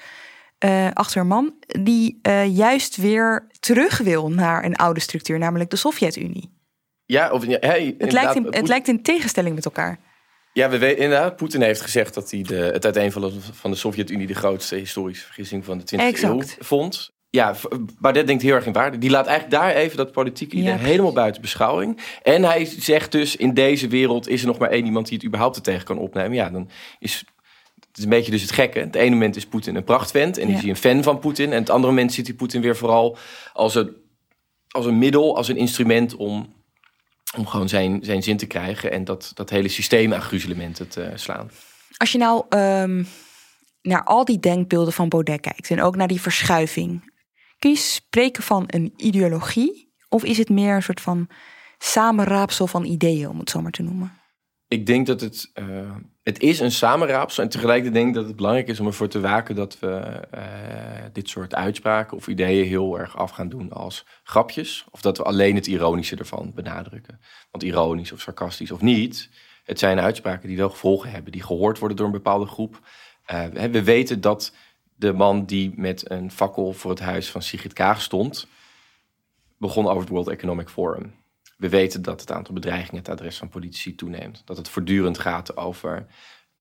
[0.64, 2.20] uh, achter een man die
[2.52, 6.52] juist weer terug wil naar een oude structuur, namelijk de Sovjet-Unie.
[7.06, 9.98] Ja, of, ja, hey, het, lijkt in, het lijkt in tegenstelling met elkaar.
[10.52, 11.36] Ja, we weten inderdaad.
[11.36, 15.64] Poetin heeft gezegd dat hij de, het uiteenvallen van de Sovjet-Unie de grootste historische vergissing
[15.64, 17.12] van de 20e eeuw vond.
[17.30, 17.54] Ja,
[17.98, 18.98] Baudet denkt heel erg in waarde.
[18.98, 22.00] Die laat eigenlijk daar even dat politieke idee ja, helemaal buiten beschouwing.
[22.22, 25.26] En hij zegt dus, in deze wereld is er nog maar één iemand die het
[25.26, 26.36] überhaupt er tegen kan opnemen.
[26.36, 27.24] Ja, dan is
[27.94, 28.78] het is een beetje dus het gekke.
[28.78, 30.54] Het ene moment is Poetin een prachtvent en ja.
[30.54, 31.52] is hij een fan van Poetin.
[31.52, 33.16] En het andere moment ziet hij Poetin weer vooral
[33.52, 33.96] als een,
[34.68, 36.53] als een middel, als een instrument om
[37.36, 41.12] om gewoon zijn, zijn zin te krijgen en dat, dat hele systeem aan gruzelementen te
[41.14, 41.50] slaan.
[41.96, 43.06] Als je nou um,
[43.82, 47.12] naar al die denkbeelden van Baudet kijkt en ook naar die verschuiving,
[47.58, 51.28] kun je spreken van een ideologie of is het meer een soort van
[51.78, 54.12] samenraapsel van ideeën, om het zo maar te noemen?
[54.74, 55.90] Ik denk dat het, uh,
[56.22, 59.20] het is een samenraapsel en tegelijkertijd denk ik dat het belangrijk is om ervoor te
[59.20, 60.40] waken dat we uh,
[61.12, 64.86] dit soort uitspraken of ideeën heel erg af gaan doen als grapjes.
[64.90, 67.20] Of dat we alleen het ironische ervan benadrukken.
[67.50, 69.30] Want ironisch of sarcastisch of niet,
[69.64, 72.80] het zijn uitspraken die wel gevolgen hebben, die gehoord worden door een bepaalde groep.
[73.32, 74.54] Uh, we weten dat
[74.96, 78.46] de man die met een fakkel voor het huis van Sigrid Kaag stond,
[79.58, 81.23] begon over het World Economic Forum.
[81.56, 84.42] We weten dat het aantal bedreigingen het adres van politici toeneemt.
[84.44, 86.06] Dat het voortdurend gaat over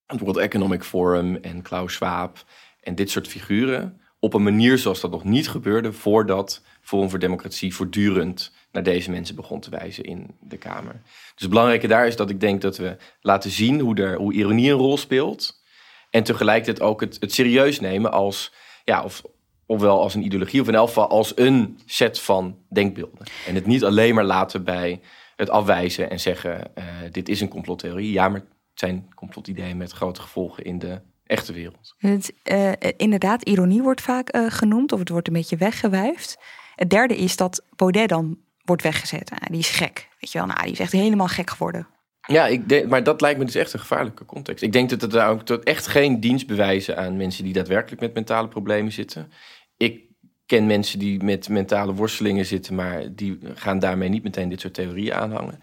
[0.05, 2.43] het World Economic Forum en Klaus Schwab
[2.81, 4.01] en dit soort figuren.
[4.19, 9.11] Op een manier zoals dat nog niet gebeurde voordat Forum voor Democratie voortdurend naar deze
[9.11, 11.01] mensen begon te wijzen in de Kamer.
[11.03, 14.33] Dus het belangrijke daar is dat ik denk dat we laten zien hoe, er, hoe
[14.33, 15.61] ironie een rol speelt.
[16.09, 19.21] En tegelijkertijd ook het, het serieus nemen als, ja, of,
[19.65, 23.27] ofwel als een ideologie, of in elk geval als een set van denkbeelden.
[23.47, 25.01] En het niet alleen maar laten bij
[25.35, 28.11] het afwijzen en zeggen: uh, dit is een complottheorie.
[28.11, 31.95] Ja, maar het zijn complotideeën met grote gevolgen in de echte wereld.
[31.97, 36.37] Het, uh, inderdaad, ironie wordt vaak uh, genoemd, of het wordt een beetje weggewuifd.
[36.75, 39.31] Het derde is dat Baudet dan wordt weggezet.
[39.31, 40.09] Ah, die is gek.
[40.19, 41.87] Weet je wel, nou, die is echt helemaal gek geworden.
[42.27, 44.63] Ja, ik denk, maar dat lijkt me dus echt een gevaarlijke context.
[44.63, 48.13] Ik denk dat het ook tot echt geen dienst bewijzen aan mensen die daadwerkelijk met
[48.13, 49.31] mentale problemen zitten.
[49.77, 50.01] Ik
[50.45, 54.73] ken mensen die met mentale worstelingen zitten, maar die gaan daarmee niet meteen dit soort
[54.73, 55.59] theorieën aanhangen.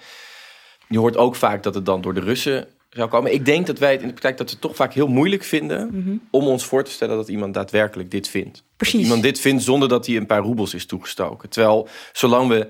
[0.89, 3.33] Je hoort ook vaak dat het dan door de Russen zou komen.
[3.33, 5.43] Ik denk dat wij het in de praktijk dat we het toch vaak heel moeilijk
[5.43, 6.23] vinden mm -hmm.
[6.31, 8.63] om ons voor te stellen dat iemand daadwerkelijk dit vindt.
[8.77, 8.95] Precies.
[8.95, 11.49] Dat iemand dit vindt zonder dat hij een paar roebels is toegestoken.
[11.49, 12.69] Terwijl zolang we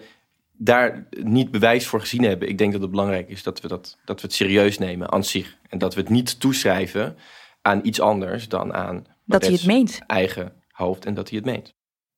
[0.62, 3.98] daar niet bewijs voor gezien hebben, ik denk dat het belangrijk is dat we, dat,
[4.04, 5.56] dat we het serieus nemen aan zich.
[5.68, 7.16] En dat we het niet toeschrijven
[7.62, 10.00] aan iets anders dan aan dat hij het meent.
[10.06, 11.74] eigen hoofd en dat hij het meent.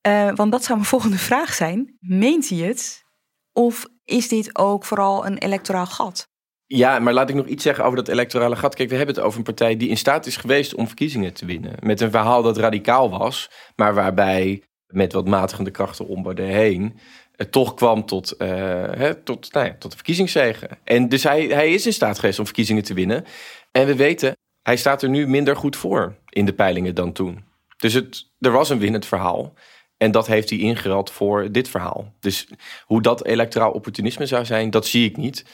[0.07, 1.97] Uh, want dat zou mijn volgende vraag zijn.
[1.99, 3.03] Meent hij het?
[3.51, 6.31] Of is dit ook vooral een electoraal gat?
[6.65, 8.75] Ja, maar laat ik nog iets zeggen over dat electorale gat.
[8.75, 11.45] Kijk, we hebben het over een partij die in staat is geweest om verkiezingen te
[11.45, 11.75] winnen.
[11.79, 14.63] Met een verhaal dat radicaal was, maar waarbij
[14.93, 16.99] met wat matigende krachten om heen
[17.35, 18.47] het toch kwam tot, uh,
[18.91, 20.69] hè, tot, nou ja, tot de verkiezingszegen.
[20.83, 23.25] En dus hij, hij is in staat geweest om verkiezingen te winnen.
[23.71, 27.43] En we weten, hij staat er nu minder goed voor in de peilingen dan toen.
[27.77, 29.53] Dus het, er was een winnend verhaal.
[29.97, 32.13] En dat heeft hij ingerald voor dit verhaal.
[32.19, 32.47] Dus
[32.85, 35.45] hoe dat electoraal opportunisme zou zijn, dat zie ik niet.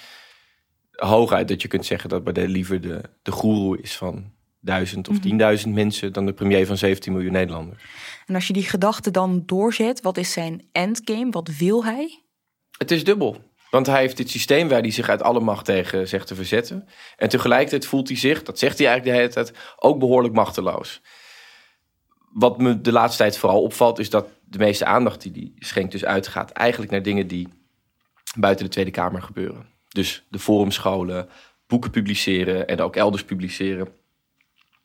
[0.91, 5.13] Hooguit dat je kunt zeggen dat Baudet liever de, de goeroe is van duizend of
[5.13, 5.23] mhm.
[5.23, 7.83] tienduizend mensen dan de premier van 17 miljoen Nederlanders.
[8.25, 11.29] En als je die gedachte dan doorzet, wat is zijn endgame?
[11.29, 12.23] Wat wil hij?
[12.77, 13.47] Het is dubbel.
[13.69, 16.87] Want hij heeft dit systeem waar hij zich uit alle macht tegen zegt te verzetten.
[17.17, 21.01] En tegelijkertijd voelt hij zich, dat zegt hij eigenlijk de hele tijd, ook behoorlijk machteloos.
[22.31, 25.91] Wat me de laatste tijd vooral opvalt, is dat de meeste aandacht die hij schenkt
[25.91, 27.47] dus uitgaat eigenlijk naar dingen die
[28.37, 29.67] buiten de Tweede Kamer gebeuren.
[29.87, 31.29] Dus de forumscholen,
[31.67, 33.87] boeken publiceren en ook elders publiceren.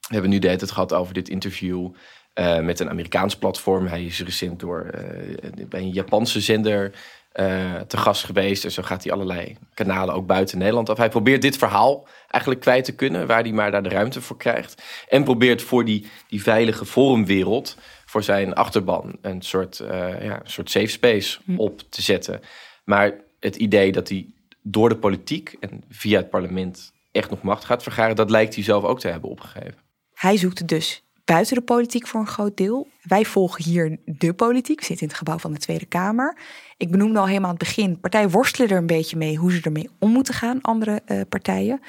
[0.06, 1.90] We hebben nu de hele tijd gehad over dit interview
[2.34, 3.86] uh, met een Amerikaans platform.
[3.86, 6.92] Hij is recent door, uh, bij een Japanse zender
[7.34, 8.64] uh, te gast geweest.
[8.64, 10.96] En zo gaat hij allerlei kanalen ook buiten Nederland af.
[10.96, 14.36] Hij probeert dit verhaal eigenlijk kwijt te kunnen, waar hij maar daar de ruimte voor
[14.36, 14.82] krijgt.
[15.08, 19.76] En probeert voor die, die veilige forumwereld, voor zijn achterban, een soort,
[20.20, 21.58] ja, een soort safe space hm.
[21.58, 22.40] op te zetten.
[22.84, 24.26] Maar het idee dat hij
[24.62, 28.64] door de politiek en via het parlement echt nog macht gaat vergaren, dat lijkt hij
[28.64, 29.84] zelf ook te hebben opgegeven.
[30.14, 32.88] Hij zoekt dus buiten de politiek voor een groot deel.
[33.02, 34.78] Wij volgen hier de politiek.
[34.78, 36.38] We zitten in het gebouw van de Tweede Kamer.
[36.76, 39.60] Ik benoemde al helemaal aan het begin, partijen worstelen er een beetje mee hoe ze
[39.62, 41.80] ermee om moeten gaan, andere uh, partijen.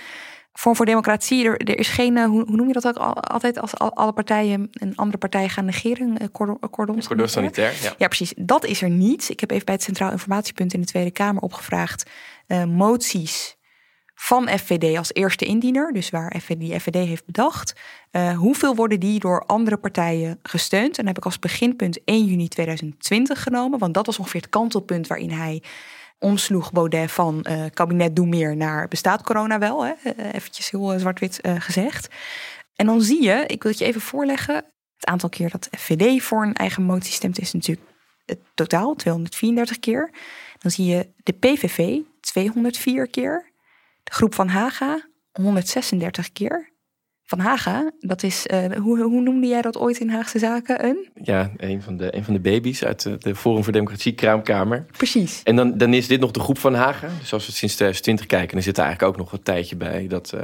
[0.53, 3.59] Vorm voor Democratie, er, er is geen, uh, hoe, hoe, noem je dat ook altijd
[3.59, 6.07] als alle partijen een andere partij gaan negeren?
[6.21, 7.73] Uh, cordon, cordon, cordon sanitair.
[7.82, 7.93] Ja.
[7.97, 8.34] ja, precies.
[8.38, 9.30] Dat is er niet.
[9.30, 12.09] Ik heb even bij het Centraal Informatiepunt in de Tweede Kamer opgevraagd.
[12.67, 13.57] moties
[14.16, 17.74] van FVD als eerste indiener, dus waar die FVD heeft bedacht.
[18.11, 20.89] Uh, hoeveel worden die door andere partijen gesteund?
[20.89, 24.49] En dan heb ik als beginpunt 1 juni 2020 genomen, want dat was ongeveer het
[24.49, 25.63] kantelpunt waarin hij
[26.20, 29.93] omsloeg Baudet van uh, kabinet doe meer naar bestaat corona wel, hè?
[30.03, 32.07] Uh, eventjes heel zwart-wit gezegd.
[32.76, 34.55] En dan zie je, ik wil het je even voorleggen,
[34.95, 37.88] het aantal keer dat FVD voor een eigen motie stemt is natuurlijk
[38.26, 40.09] het totaal 234 keer.
[40.57, 43.51] Dan zie je de PVV 204 keer,
[44.06, 46.74] de groep van Haga 136 keer.
[47.24, 50.86] Van Haga, dat is, uh, hoe, hoe noemde jij dat ooit in Haagse Zaken?
[50.86, 51.10] Een?
[51.24, 54.86] Ja, een van de, een van de baby's uit de, de Forum voor Democratie, Kraamkamer.
[54.97, 55.43] Precies.
[55.43, 57.10] En dan, dan is dit nog de groep van Haga.
[57.20, 60.08] Dus als we sinds 2020 kijken, dan zit er eigenlijk ook nog een tijdje bij
[60.08, 60.41] dat, uh,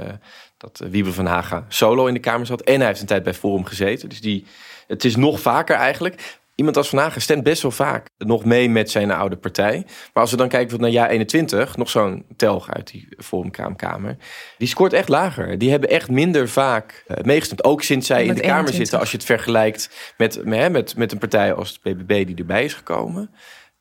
[0.58, 2.62] dat Wiebe van Haga solo in de Kamer zat.
[2.62, 4.10] En hij heeft een tijd bij Forum gezeten.
[4.10, 4.46] Dus die,
[4.88, 8.70] het is nog vaker eigenlijk iemand als Van Hagen stemt best wel vaak nog mee
[8.70, 9.84] met zijn oude partij.
[9.86, 14.18] Maar als we dan kijken naar jaar 21, nog zo'n telg uit die Forumkamer,
[14.58, 15.58] die scoort echt lager.
[15.58, 17.64] Die hebben echt minder vaak uh, meegestemd.
[17.64, 21.18] Ook sinds zij in de Kamer zitten, als je het vergelijkt met, met, met een
[21.18, 23.30] partij als de BBB die erbij is gekomen.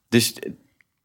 [0.09, 0.35] Dus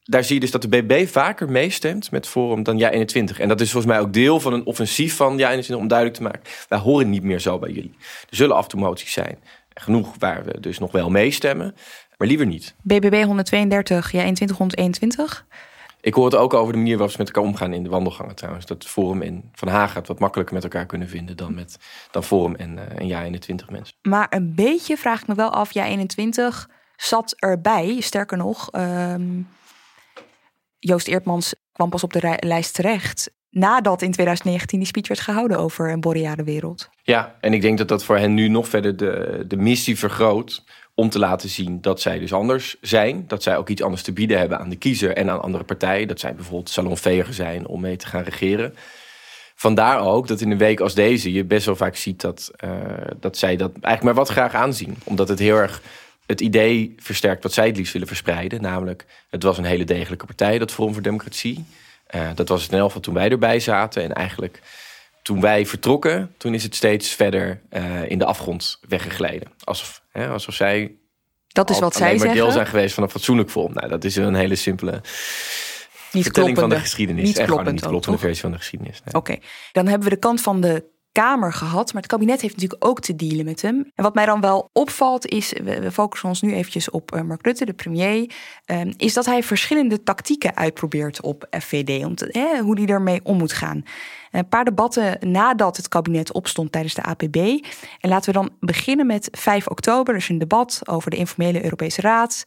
[0.03, 3.39] daar zie je dus dat de BB vaker meestemt met Forum dan jaar 21.
[3.39, 6.17] En dat is volgens mij ook deel van een offensief van jaar 21 om duidelijk
[6.17, 6.43] te maken.
[6.69, 7.95] Wij horen niet meer zo bij jullie.
[8.30, 9.38] Er zullen af en toe moties zijn
[9.80, 11.76] genoeg waar we dus nog wel meestemmen,
[12.17, 12.76] maar liever niet.
[12.82, 15.45] BBB 132, ja 2121.
[16.01, 18.36] Ik hoor het ook over de manier waarop ze met elkaar omgaan in de wandelgangen
[18.36, 18.65] trouwens.
[18.65, 21.78] Dat Forum en Van Hagen het wat makkelijker met elkaar kunnen vinden dan, met,
[22.11, 23.95] dan Forum en, uh, en Ja 21 mensen.
[24.01, 27.99] Maar een beetje vraag ik me wel af, Ja 21 zat erbij.
[27.99, 29.41] Sterker nog, ehm,
[30.80, 35.58] Joost Eertmans kwam pas op de lijst terecht nadat in 2019 die speech werd gehouden
[35.58, 36.89] over een boreale wereld.
[37.03, 40.64] Ja, en ik denk dat dat voor hen nu nog verder de, de missie vergroot
[40.93, 43.24] om te laten zien dat zij dus anders zijn.
[43.28, 46.08] Dat zij ook iets anders te bieden hebben aan de kiezer en aan andere partijen.
[46.08, 48.76] Dat zij bijvoorbeeld salonveger zijn om mee te gaan regeren.
[49.56, 52.72] Vandaar ook dat in een week als deze je best wel vaak ziet dat, uh,
[53.20, 54.95] dat zij dat eigenlijk maar wat graag aanzien.
[55.03, 55.82] Omdat het heel erg
[56.26, 58.62] het idee versterkt wat zij het liefst willen verspreiden.
[58.62, 61.66] Namelijk, het was een hele degelijke partij, dat Forum voor Democratie.
[62.16, 64.03] Uh, dat was het in elk geval toen wij erbij zaten.
[64.03, 64.62] En eigenlijk
[65.22, 69.51] toen wij vertrokken, toen is het steeds verder uh, in de afgrond weggegleden.
[69.64, 70.95] Alsof, hè, alsof zij
[71.47, 72.38] dat is wat zij maar zeggen.
[72.38, 73.74] deel zijn geweest van een fatsoenlijk vorm.
[73.74, 75.01] Nou, dat is een hele simpele
[76.12, 77.24] niet vertelling van de geschiedenis.
[77.24, 79.01] Niet en kloppend, niet kloppende versie van de geschiedenis.
[79.06, 79.14] Nee.
[79.14, 79.38] Oké,
[79.72, 80.84] dan hebben we de kant van de
[81.16, 81.93] Kamer gehad.
[81.93, 83.91] Maar het kabinet heeft natuurlijk ook te dealen met hem.
[83.95, 87.45] En wat mij dan wel opvalt is, we, focussen ons nu eventjes op uh, Mark
[87.45, 88.32] Rutte, de premier,
[88.66, 92.13] um, is dat hij verschillende tactieken uitprobeert op FVD, om
[92.59, 93.84] hoe hij ermee om moet gaan.
[94.32, 97.36] Een paar debatten nadat het kabinet opstond tijdens de APB.
[97.99, 100.13] En laten we dan beginnen met 5 oktober.
[100.13, 102.43] Er is een debat over de informele Europese Raad.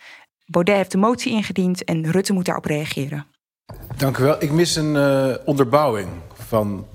[0.47, 3.27] Baudet heeft de motie ingediend en Rutte moet daarop reageren.
[3.97, 4.43] Dank u wel.
[4.43, 6.87] Ik mis een uh, onderbouwing van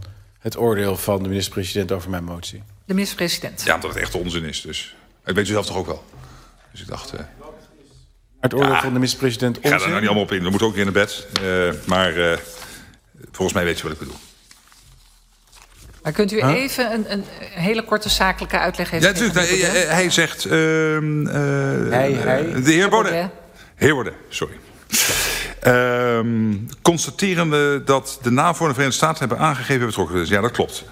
[0.43, 2.63] het oordeel van de minister-president over mijn motie.
[2.85, 3.63] De minister-president.
[3.65, 4.61] Ja, omdat het echt onzin is.
[4.61, 6.03] Dus ik weet u zelf toch ook wel.
[6.71, 7.13] Dus ik dacht.
[7.13, 7.19] Uh...
[8.39, 9.57] Het oordeel ja, van de minister-president.
[9.57, 10.43] Ik ga daar nou niet allemaal op in.
[10.43, 11.27] We moeten ook weer in de bed.
[11.41, 12.37] Uh, maar uh,
[13.31, 14.15] volgens mij weet je wat ik bedoel.
[16.03, 16.53] Maar kunt u huh?
[16.53, 19.07] even een, een, hele korte zakelijke uitleg geven?
[19.07, 19.47] Ja, natuurlijk.
[19.47, 20.45] Hij, hij, zegt.
[20.45, 20.51] Uh,
[21.89, 22.61] hij, hij.
[22.61, 23.29] De heer Baudet.
[23.75, 24.59] Heer Baudet, sorry.
[25.67, 30.29] Um, constaterende dat de NAVO en de Verenigde Staten hebben aangegeven betrokken is.
[30.29, 30.83] Ja, dat klopt.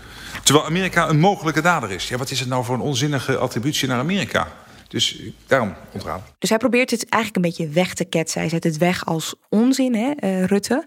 [0.43, 2.07] Terwijl Amerika een mogelijke dader is.
[2.07, 4.47] Ja, wat is het nou voor een onzinnige attributie naar Amerika?
[4.87, 6.23] Dus daarom ontraden.
[6.39, 8.39] Dus hij probeert het eigenlijk een beetje weg te ketsen.
[8.39, 10.85] Hij zet het weg als onzin, hè, uh, Rutte.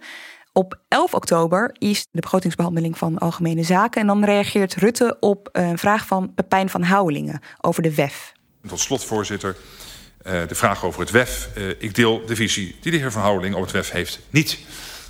[0.52, 4.00] Op 11 oktober is de begrotingsbehandeling van Algemene Zaken.
[4.00, 8.32] En dan reageert Rutte op een vraag van Pepijn van Houwelingen over de WEF.
[8.66, 9.56] Tot slot, voorzitter,
[10.24, 11.48] de vraag over het WEF.
[11.58, 14.58] Uh, ik deel de visie die de heer Van Houweling op het WEF heeft niet.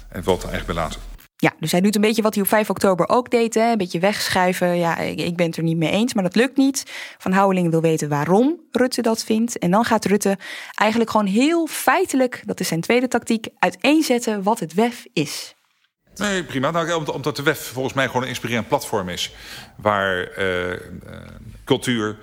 [0.09, 1.01] En er echt bij laten.
[1.37, 3.55] Ja, dus hij doet een beetje wat hij op 5 oktober ook deed.
[3.55, 3.71] Hè?
[3.71, 4.77] Een beetje wegschuiven.
[4.77, 6.83] Ja, ik ben het er niet mee eens, maar dat lukt niet.
[7.19, 9.59] Van Houweling wil weten waarom Rutte dat vindt.
[9.59, 10.39] En dan gaat Rutte
[10.75, 15.55] eigenlijk gewoon heel feitelijk, dat is zijn tweede tactiek, uiteenzetten wat het WEF is.
[16.17, 16.71] Nee, prima.
[16.71, 19.33] Nou, omdat de WEF volgens mij gewoon een inspirerend platform is.
[19.77, 20.79] Waar uh, uh,
[21.65, 22.19] cultuur,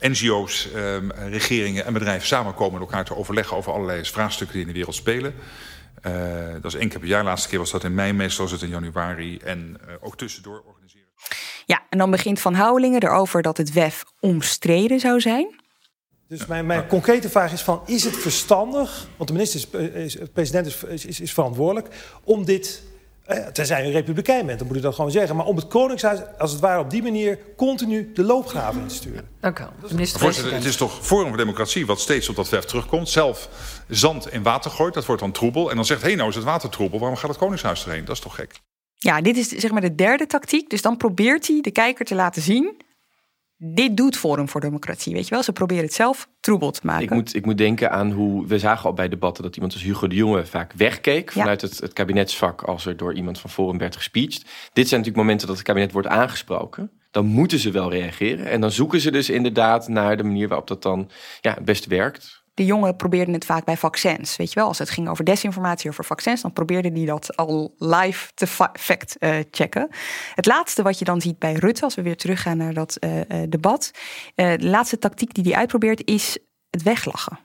[0.00, 0.68] NGO's,
[1.16, 4.94] regeringen en bedrijven samenkomen met elkaar te overleggen over allerlei vraagstukken die in de wereld
[4.94, 5.34] spelen.
[6.06, 7.24] Uh, dat is één keer per jaar.
[7.24, 9.38] Laatste keer was dat in mei, meestal is het in januari.
[9.38, 11.08] En uh, ook tussendoor organiseren.
[11.66, 15.60] Ja, en dan begint Van Houwelingen erover dat het WEF omstreden zou zijn.
[16.28, 20.28] Dus mijn, mijn concrete vraag is van, is het verstandig, want de minister is, is
[20.32, 22.91] president is, is, is verantwoordelijk, om dit eh,
[23.52, 25.36] tenzij je een republikein bent, dan moet je dat gewoon zeggen.
[25.36, 28.94] Maar om het Koningshuis, als het ware op die manier, continu de loopgraven in te
[28.94, 29.28] sturen.
[29.40, 30.06] Dank u wel.
[30.06, 33.08] Voorzitter, het is toch Forum voor Democratie wat steeds op dat verf terugkomt.
[33.08, 33.48] Zelf
[33.88, 35.70] zand in water gooit, dat wordt dan troebel.
[35.70, 38.04] En dan zegt, hé, hey, nou is het water troebel, waarom gaat het Koningshuis erheen?
[38.04, 38.60] Dat is toch gek?
[38.96, 40.70] Ja, dit is zeg maar de derde tactiek.
[40.70, 42.82] Dus dan probeert hij de kijker te laten zien
[43.64, 45.42] dit doet Forum voor Democratie, weet je wel?
[45.42, 47.02] Ze proberen het zelf troebel te maken.
[47.02, 48.46] Ik moet, ik moet denken aan hoe...
[48.46, 51.32] We zagen al bij debatten dat iemand als Hugo de Jonge vaak wegkeek...
[51.32, 54.40] vanuit het, het kabinetsvak als er door iemand van Forum werd gespeecht.
[54.72, 56.90] Dit zijn natuurlijk momenten dat het kabinet wordt aangesproken.
[57.10, 58.46] Dan moeten ze wel reageren.
[58.46, 61.10] En dan zoeken ze dus inderdaad naar de manier waarop dat dan
[61.40, 64.36] ja, het best werkt de jongeren probeerden het vaak bij vaccins.
[64.36, 67.74] Weet je wel, als het ging over desinformatie over vaccins, dan probeerden die dat al
[67.78, 69.88] live te fact uh, checken.
[70.34, 73.20] Het laatste wat je dan ziet bij Rutte, als we weer teruggaan naar dat uh,
[73.48, 73.90] debat,
[74.34, 76.38] de laatste tactiek die hij uitprobeert is
[76.70, 77.38] het weglachen.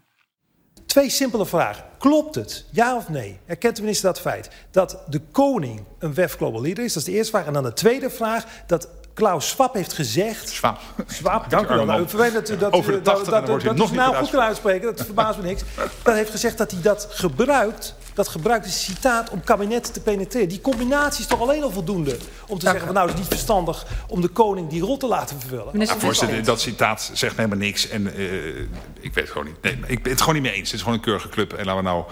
[0.86, 1.86] Twee simpele vragen.
[1.98, 3.40] Klopt het, ja of nee?
[3.46, 4.50] Erkent de minister dat feit?
[4.72, 7.46] Dat de koning een WEF Global Leader is, dat is de eerste vraag.
[7.46, 10.50] En dan de tweede vraag, dat Klaus Schwab heeft gezegd.
[10.50, 10.80] Schwab.
[11.08, 11.86] Schwab, dank u wel.
[11.86, 15.06] Nou, dat, dat, Over de 80, dat, dat, dat, nog nou goed kunnen uitspreken, dat
[15.06, 15.62] verbaast me niks.
[16.04, 20.50] Dat heeft gezegd dat hij dat gebruikt, dat gebruikt is citaat om kabinetten te penetreren.
[20.50, 23.32] Die combinatie is toch alleen al voldoende om te zeggen van nou, het is niet
[23.32, 25.80] verstandig om de koning die rol te laten vervullen.
[25.80, 28.60] Ja, voorzitter, dat citaat zegt helemaal niks en uh,
[29.00, 29.62] ik weet het gewoon niet.
[29.62, 30.66] Nee, ik ben het gewoon niet mee eens.
[30.68, 32.06] Het is gewoon een keurige club en laten we nou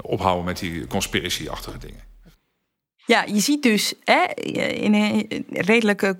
[0.00, 2.11] ophouden met die conspiracy-achtige dingen.
[3.06, 4.24] Ja, je ziet dus hè,
[4.72, 6.14] in een redelijk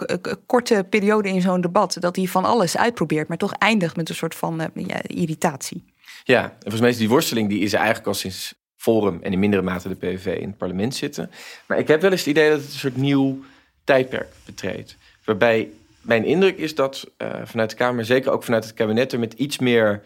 [0.46, 4.14] korte periode in zo'n debat dat hij van alles uitprobeert, maar toch eindigt met een
[4.14, 5.84] soort van ja, irritatie.
[6.24, 9.38] Ja, en volgens mij is die worsteling die is eigenlijk al sinds Forum en in
[9.38, 11.30] mindere mate de PVV in het parlement zitten.
[11.66, 13.44] Maar ik heb wel eens het idee dat het een soort nieuw
[13.84, 14.96] tijdperk betreedt.
[15.24, 15.70] Waarbij
[16.00, 19.32] mijn indruk is dat uh, vanuit de Kamer, zeker ook vanuit het kabinet, er met
[19.32, 20.02] iets meer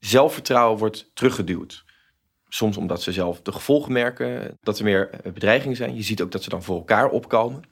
[0.00, 1.84] zelfvertrouwen wordt teruggeduwd.
[2.48, 5.94] Soms omdat ze zelf de gevolgen merken, dat er meer eh, bedreigingen zijn.
[5.94, 7.62] Je ziet ook dat ze dan voor elkaar opkomen.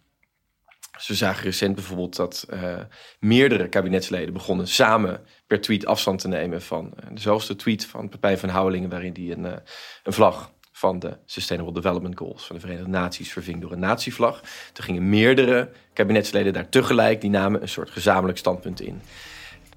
[0.98, 2.76] Ze zagen recent bijvoorbeeld dat uh,
[3.18, 8.38] meerdere kabinetsleden begonnen samen per tweet afstand te nemen van uh, dezelfde tweet van Pepijn
[8.38, 12.90] van Houwelingen, waarin die een, een vlag van de Sustainable Development Goals van de Verenigde
[12.90, 14.40] Naties verving door een natievlag.
[14.72, 19.02] Toen gingen meerdere kabinetsleden daar tegelijk, die namen een soort gezamenlijk standpunt in.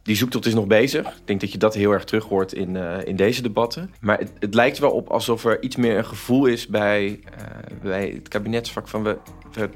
[0.08, 1.08] Die zoektocht is nog bezig.
[1.08, 3.92] Ik denk dat je dat heel erg terug hoort in, uh, in deze debatten.
[4.00, 7.82] Maar het, het, lijkt wel op alsof er iets meer een gevoel is bij, uh,
[7.82, 9.18] bij het kabinetsvak van we,
[9.54, 9.70] we,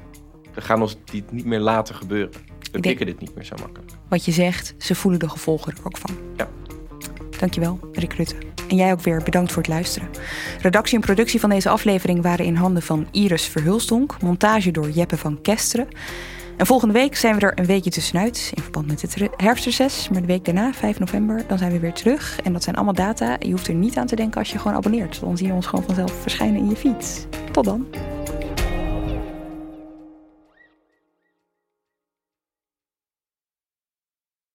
[0.54, 2.32] we, gaan ons dit niet meer laten gebeuren.
[2.72, 3.92] We pikken dit niet meer zo makkelijk.
[4.08, 6.16] Wat je zegt, ze voelen de gevolgen er ook van.
[6.36, 6.48] Ja.
[7.38, 8.34] Dankjewel, Rick Rutte.
[8.68, 10.08] En jij ook weer bedankt voor het luisteren.
[10.60, 14.22] Redactie en productie van deze aflevering waren in handen van Iris Verhulstonk.
[14.22, 15.88] Montage door Jeppe van Kesteren.
[16.56, 20.08] En volgende week zijn we er een weekje tussenuit in verband met het herfstreces.
[20.08, 22.40] Maar de week daarna, 5 november, dan zijn we weer terug.
[22.44, 23.36] En dat zijn allemaal data.
[23.38, 25.20] Je hoeft er niet aan te denken als je gewoon abonneert.
[25.20, 27.28] Dan zie je ons gewoon vanzelf verschijnen in je feed.
[27.52, 27.86] Tot dan.